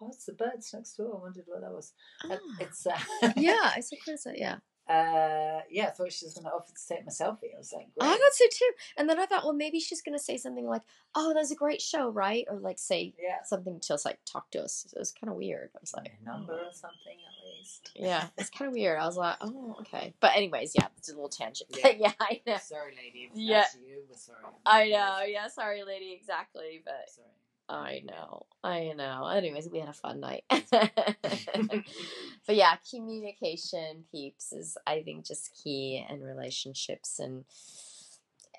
Oh, 0.00 0.08
it's 0.12 0.26
the 0.26 0.32
birds 0.32 0.72
next 0.74 0.96
door. 0.96 1.16
I 1.16 1.20
wondered 1.22 1.44
what 1.46 1.60
that 1.60 1.72
was. 1.72 1.92
Ah. 2.24 2.38
It's 2.60 2.86
uh, 2.86 2.98
yeah, 3.36 3.70
I 3.76 3.80
said, 3.80 3.98
"What 4.04 4.14
is 4.14 4.26
it?" 4.26 4.38
Yeah, 4.38 4.56
Uh, 4.88 5.60
yeah, 5.70 5.86
I 5.86 5.90
thought 5.90 6.12
she 6.12 6.26
was 6.26 6.34
gonna 6.34 6.48
offer 6.54 6.72
to 6.74 6.86
take 6.94 7.04
my 7.06 7.10
selfie. 7.12 7.54
I 7.54 7.58
was 7.58 7.72
like, 7.72 7.86
I 8.00 8.08
thought 8.08 8.32
so 8.32 8.44
too. 8.52 8.70
And 8.98 9.08
then 9.08 9.18
I 9.18 9.26
thought, 9.26 9.44
well, 9.44 9.54
maybe 9.54 9.80
she's 9.80 10.02
gonna 10.02 10.18
say 10.18 10.36
something 10.36 10.66
like, 10.66 10.82
"Oh, 11.14 11.32
that 11.32 11.38
was 11.40 11.52
a 11.52 11.56
great 11.56 11.80
show, 11.80 12.08
right?" 12.10 12.44
Or 12.50 12.58
like 12.58 12.78
say 12.78 13.14
yeah, 13.18 13.42
something 13.44 13.80
to 13.80 13.94
us, 13.94 14.04
like 14.04 14.18
talk 14.30 14.50
to 14.50 14.62
us. 14.62 14.86
It 14.94 14.98
was 14.98 15.12
kind 15.12 15.30
of 15.30 15.36
weird. 15.36 15.70
I 15.74 15.78
was 15.80 15.94
like, 15.94 16.12
a 16.20 16.24
number 16.24 16.52
or 16.54 16.72
something 16.72 17.16
at 17.26 17.56
least. 17.58 17.92
yeah, 17.94 18.26
it's 18.36 18.50
kind 18.50 18.68
of 18.68 18.74
weird. 18.74 18.98
I 18.98 19.06
was 19.06 19.16
like, 19.16 19.36
oh, 19.40 19.76
okay. 19.80 20.12
But 20.20 20.32
anyways, 20.36 20.72
yeah, 20.74 20.88
it's 20.98 21.08
a 21.08 21.12
little 21.12 21.28
tangent. 21.30 21.70
Yeah. 21.78 21.92
Yeah, 21.98 22.12
I 22.20 22.40
know. 22.46 22.56
Sorry, 22.60 22.94
lady. 22.96 23.30
Yeah. 23.34 23.64
you, 23.80 24.02
we're 24.08 24.16
sorry. 24.16 24.38
I 24.66 24.88
know. 24.88 25.20
Yeah, 25.26 25.48
sorry, 25.48 25.82
lady. 25.84 26.12
Exactly. 26.12 26.82
But 26.84 27.08
Sorry. 27.08 27.28
I 27.68 28.02
know. 28.04 28.46
I 28.62 28.92
know. 28.94 29.26
Anyways, 29.26 29.68
we 29.70 29.78
had 29.78 29.88
a 29.88 29.94
fun 29.94 30.20
night. 30.20 30.44
but 30.70 32.56
yeah, 32.56 32.76
communication, 32.90 34.04
peeps, 34.10 34.52
is 34.52 34.76
I 34.86 35.02
think 35.02 35.26
just 35.26 35.50
key 35.62 36.04
in 36.08 36.22
relationships 36.22 37.18
and 37.18 37.44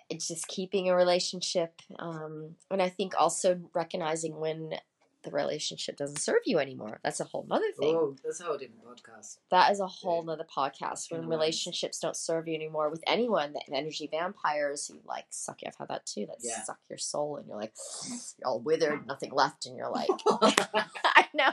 it's 0.10 0.28
just 0.28 0.48
keeping 0.48 0.90
a 0.90 0.96
relationship. 0.96 1.82
Um, 2.00 2.56
and 2.70 2.82
I 2.82 2.90
think 2.90 3.14
also 3.18 3.60
recognizing 3.74 4.40
when 4.40 4.74
the 5.26 5.32
relationship 5.32 5.98
doesn't 5.98 6.20
serve 6.20 6.42
you 6.46 6.60
anymore. 6.60 7.00
That's 7.04 7.20
a 7.20 7.26
whole 7.26 7.46
nother 7.50 7.72
thing. 7.78 7.96
Oh, 7.96 8.16
that's 8.24 8.40
a 8.40 8.46
whole 8.46 8.58
different 8.58 8.84
podcast. 8.86 9.40
That 9.52 9.72
is 9.72 9.80
a 9.82 9.88
whole 9.88 10.20
Yeah. 10.22 10.26
nother 10.34 10.46
podcast 10.46 11.12
when 11.12 11.20
In 11.22 11.26
a 11.26 11.30
way. 11.30 11.36
relationships 11.36 12.00
don't 12.00 12.16
serve 12.16 12.48
you 12.48 12.56
anymore 12.56 12.90
with 12.90 13.04
anyone. 13.08 13.52
The 13.54 13.62
energy 13.76 14.08
vampires 14.08 14.88
who 14.88 15.00
like 15.04 15.26
suck 15.32 15.62
you. 15.62 15.68
I've 15.68 15.76
had 15.76 15.90
that 15.90 16.06
too. 16.06 16.26
That 16.28 16.38
Yeah. 16.42 16.64
suck 16.64 16.80
your 16.90 16.98
soul, 16.98 17.38
and 17.38 17.48
you're 17.48 17.58
like, 17.58 17.74
you're 18.40 18.48
all 18.48 18.60
withered, 18.62 19.06
nothing 19.06 19.32
left, 19.32 19.66
and 19.66 19.76
you're 19.76 19.90
like, 19.90 20.10
I 21.04 21.28
know. 21.34 21.52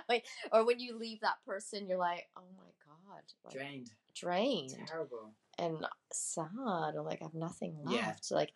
Or 0.52 0.64
when 0.64 0.78
you 0.78 0.96
leave 0.98 1.20
that 1.20 1.42
person, 1.44 1.88
you're 1.88 1.98
like, 1.98 2.28
oh 2.36 2.42
my 2.56 2.64
god, 2.86 3.22
like, 3.44 3.54
Drained. 3.54 3.90
drained 4.14 4.76
Terrible. 4.86 5.32
and 5.58 5.84
sad. 6.12 6.46
I'm 6.54 7.04
like, 7.04 7.20
I 7.22 7.24
have 7.24 7.34
nothing 7.34 7.76
Yeah. 7.88 8.06
left. 8.06 8.30
Like 8.30 8.52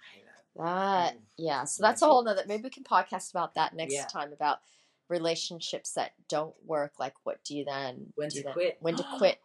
that. 0.57 1.17
Yeah. 1.37 1.65
So 1.65 1.83
that's 1.83 2.01
a 2.03 2.07
whole 2.07 2.25
nother. 2.25 2.43
Maybe 2.47 2.63
we 2.65 2.71
can 2.71 2.85
podcast 2.85 3.31
about 3.31 3.55
that 3.55 3.75
next 3.75 3.93
Yeah. 3.95 4.07
time 4.07 4.33
about 4.33 4.59
relationships 5.09 5.93
that 5.93 6.13
don't 6.29 6.55
work. 6.65 6.93
Like, 6.99 7.15
what 7.25 7.43
do 7.45 7.57
you 7.57 7.65
then? 7.65 8.13
When 8.15 8.29
do 8.29 8.39
to 8.39 8.45
then? 8.45 8.53
quit. 8.53 8.77
When 8.81 8.97
to 8.97 9.05
quit. 9.19 9.39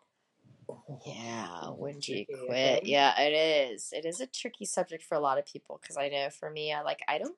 Yeah, 1.05 1.67
when 1.71 1.99
do 1.99 2.13
you 2.13 2.25
quit? 2.47 2.85
Yeah, 2.85 3.19
it 3.19 3.31
is. 3.71 3.89
It 3.91 4.05
is 4.05 4.21
a 4.21 4.27
tricky 4.27 4.65
subject 4.65 5.03
for 5.03 5.15
a 5.15 5.19
lot 5.19 5.37
of 5.37 5.45
people 5.45 5.79
because 5.81 5.97
I 5.97 6.07
know 6.07 6.29
for 6.29 6.49
me, 6.49 6.73
I 6.73 6.81
like 6.81 7.01
I 7.07 7.17
don't. 7.17 7.35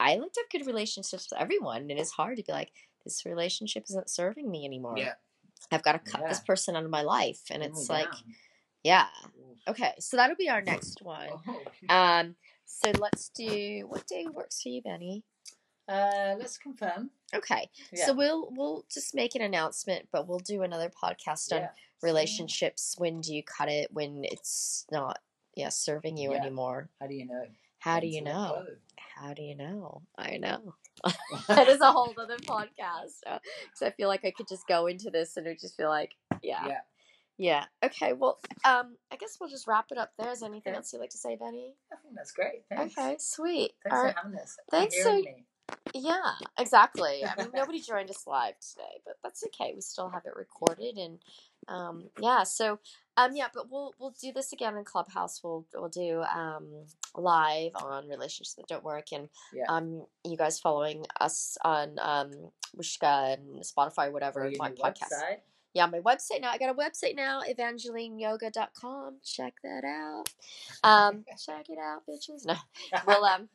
I 0.00 0.16
like 0.16 0.32
to 0.32 0.40
have 0.40 0.50
good 0.50 0.66
relationships 0.66 1.28
with 1.30 1.40
everyone, 1.40 1.82
and 1.82 1.92
it's 1.92 2.10
hard 2.10 2.36
to 2.38 2.42
be 2.42 2.52
like 2.52 2.72
this 3.04 3.26
relationship 3.26 3.84
isn't 3.90 4.10
serving 4.10 4.50
me 4.50 4.64
anymore. 4.64 4.94
Yeah. 4.96 5.12
I've 5.70 5.82
got 5.82 5.92
to 5.92 6.10
cut 6.10 6.28
this 6.28 6.40
person 6.40 6.76
out 6.76 6.84
of 6.84 6.90
my 6.90 7.02
life, 7.02 7.42
and 7.50 7.62
it's 7.62 7.88
me 7.88 7.94
like, 7.94 8.10
down. 8.10 8.34
yeah, 8.82 9.06
okay. 9.68 9.92
So 9.98 10.16
that'll 10.16 10.36
be 10.36 10.48
our 10.48 10.62
next 10.62 11.02
one. 11.02 11.28
Oh. 11.88 11.94
Um, 11.94 12.36
so 12.64 12.90
let's 12.98 13.28
do 13.28 13.86
what 13.88 14.06
day 14.06 14.26
works 14.32 14.62
for 14.62 14.70
you, 14.70 14.82
Benny? 14.82 15.22
Uh, 15.88 16.34
let's 16.38 16.58
confirm. 16.58 17.10
Okay, 17.34 17.70
Yeah. 17.92 18.06
so 18.06 18.12
we'll 18.14 18.48
we'll 18.52 18.84
just 18.90 19.14
make 19.14 19.34
an 19.34 19.42
announcement, 19.42 20.08
but 20.12 20.26
we'll 20.28 20.38
do 20.38 20.62
another 20.62 20.90
podcast 20.90 21.52
on 21.52 21.60
yeah. 21.62 21.70
relationships. 22.02 22.94
When 22.98 23.20
do 23.20 23.34
you 23.34 23.42
cut 23.42 23.68
it? 23.68 23.92
When 23.92 24.22
it's 24.24 24.86
not, 24.90 25.20
yeah, 25.56 25.68
serving 25.70 26.16
you 26.16 26.32
Yeah. 26.32 26.38
anymore. 26.40 26.88
How 27.00 27.06
do 27.06 27.14
you 27.14 27.26
know? 27.26 27.46
How 27.78 28.00
do 28.00 28.06
you 28.06 28.22
know? 28.22 28.64
How 28.96 29.34
do 29.34 29.42
you 29.42 29.54
know? 29.54 30.02
I 30.16 30.38
know. 30.38 30.74
that 31.48 31.68
is 31.68 31.80
a 31.80 31.92
whole 31.92 32.14
other 32.18 32.36
podcast 32.38 33.20
because 33.24 33.82
I 33.82 33.90
feel 33.90 34.08
like 34.08 34.24
I 34.24 34.30
could 34.30 34.48
just 34.48 34.66
go 34.66 34.86
into 34.86 35.10
this 35.10 35.36
and 35.36 35.46
it 35.46 35.50
would 35.50 35.60
just 35.60 35.76
feel 35.76 35.88
like, 35.88 36.12
yeah, 36.42 36.66
Yeah. 36.66 36.80
yeah. 37.36 37.64
Okay, 37.84 38.12
well, 38.12 38.38
um, 38.64 38.96
I 39.12 39.16
guess 39.16 39.36
we'll 39.40 39.50
just 39.50 39.66
wrap 39.66 39.86
it 39.90 39.98
up 39.98 40.12
there. 40.18 40.32
Is 40.32 40.40
there 40.40 40.48
anything 40.48 40.74
else 40.74 40.92
you'd 40.92 41.00
like 41.00 41.10
to 41.10 41.18
say, 41.18 41.36
Benny? 41.36 41.74
I 41.92 41.96
think 42.02 42.14
that's 42.16 42.32
great. 42.32 42.62
Thanks. 42.70 42.96
Okay, 42.96 43.16
sweet. 43.18 43.72
Thanks 43.82 43.94
All 43.94 44.00
for 44.00 44.06
right. 44.06 44.16
having 44.22 44.38
us. 44.38 44.56
Thanks 44.70 45.02
so- 45.02 45.16
me. 45.16 45.44
Yeah, 45.94 46.32
exactly. 46.58 47.24
I 47.24 47.36
mean, 47.42 47.52
nobody 47.54 47.80
joined 47.80 48.10
us 48.10 48.26
live 48.26 48.54
today, 48.60 49.00
but 49.04 49.16
that's 49.22 49.44
okay. 49.46 49.72
We 49.74 49.80
still 49.80 50.08
have 50.10 50.26
it 50.26 50.36
recorded, 50.36 50.96
and 50.98 51.18
um, 51.68 52.04
yeah. 52.20 52.44
So, 52.44 52.78
um, 53.16 53.36
yeah, 53.36 53.48
but 53.54 53.70
we'll 53.70 53.94
we'll 53.98 54.14
do 54.20 54.32
this 54.32 54.52
again 54.52 54.76
in 54.76 54.84
Clubhouse. 54.84 55.42
We'll 55.42 55.66
we'll 55.74 55.88
do 55.88 56.22
um 56.22 56.66
live 57.16 57.72
on 57.76 58.08
relationships 58.08 58.54
that 58.54 58.68
don't 58.68 58.84
work, 58.84 59.12
and 59.12 59.28
Yeah. 59.54 59.64
um, 59.68 60.06
you 60.24 60.36
guys 60.36 60.60
following 60.60 61.06
us 61.20 61.58
on 61.64 61.98
um 62.00 62.30
Wishka 62.76 63.34
and 63.38 63.62
Spotify, 63.62 64.12
whatever 64.12 64.48
your 64.48 64.58
my 64.58 64.68
new 64.70 64.76
podcast. 64.76 65.12
website. 65.12 65.38
Yeah, 65.74 65.86
my 65.86 66.00
website 66.00 66.40
now. 66.40 66.50
I 66.52 66.58
got 66.58 66.70
a 66.70 66.74
website 66.74 67.16
now, 67.16 67.42
evangelineyoga.com. 67.42 69.16
Check 69.24 69.54
that 69.64 69.84
out. 69.84 70.24
Um, 70.84 71.24
check 71.38 71.68
it 71.70 71.78
out, 71.78 72.02
bitches. 72.08 72.46
No 72.46 72.54
we'll 73.06 73.24
um 73.24 73.48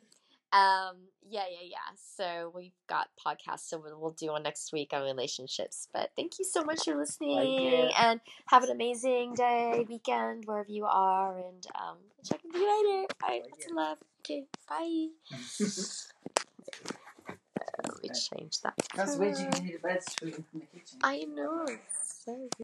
um 0.52 0.96
yeah 1.28 1.44
yeah 1.48 1.62
yeah. 1.62 1.76
So 2.16 2.52
we've 2.54 2.72
got 2.88 3.08
podcasts 3.24 3.68
so 3.68 3.82
we'll, 3.82 4.10
do 4.10 4.32
one 4.32 4.42
next 4.42 4.72
week 4.72 4.90
on 4.92 5.02
relationships 5.02 5.88
but 5.94 6.10
thank 6.16 6.38
you 6.38 6.44
so 6.44 6.64
much 6.64 6.84
for 6.84 6.96
listening 6.96 7.90
and 7.96 8.20
have 8.46 8.64
an 8.64 8.70
amazing 8.70 9.34
day 9.34 9.86
weekend 9.88 10.44
wherever 10.46 10.70
you 10.70 10.84
are 10.84 11.38
and 11.38 11.66
um 11.80 11.96
check 12.24 12.40
with 12.44 12.54
you 12.54 12.60
later. 12.60 13.06
All 13.22 13.28
right 13.28 13.42
lots 13.50 13.66
of 13.66 13.72
love. 13.76 13.98
Okay 14.20 14.44
bye. 14.68 15.08
We 18.02 18.08
changed 18.10 18.62
that 18.62 18.74
That's 18.94 19.16
weird. 19.16 19.38
You 19.38 19.48
can 19.48 19.64
hear 19.64 19.78
the 19.82 19.88
birds 19.88 20.06
tweeting 20.14 20.44
from 20.50 20.60
the 20.60 20.66
kitchen. 20.66 20.98
i 21.02 21.24
know 21.24 21.64
it's 21.66 22.24
so 22.24 22.48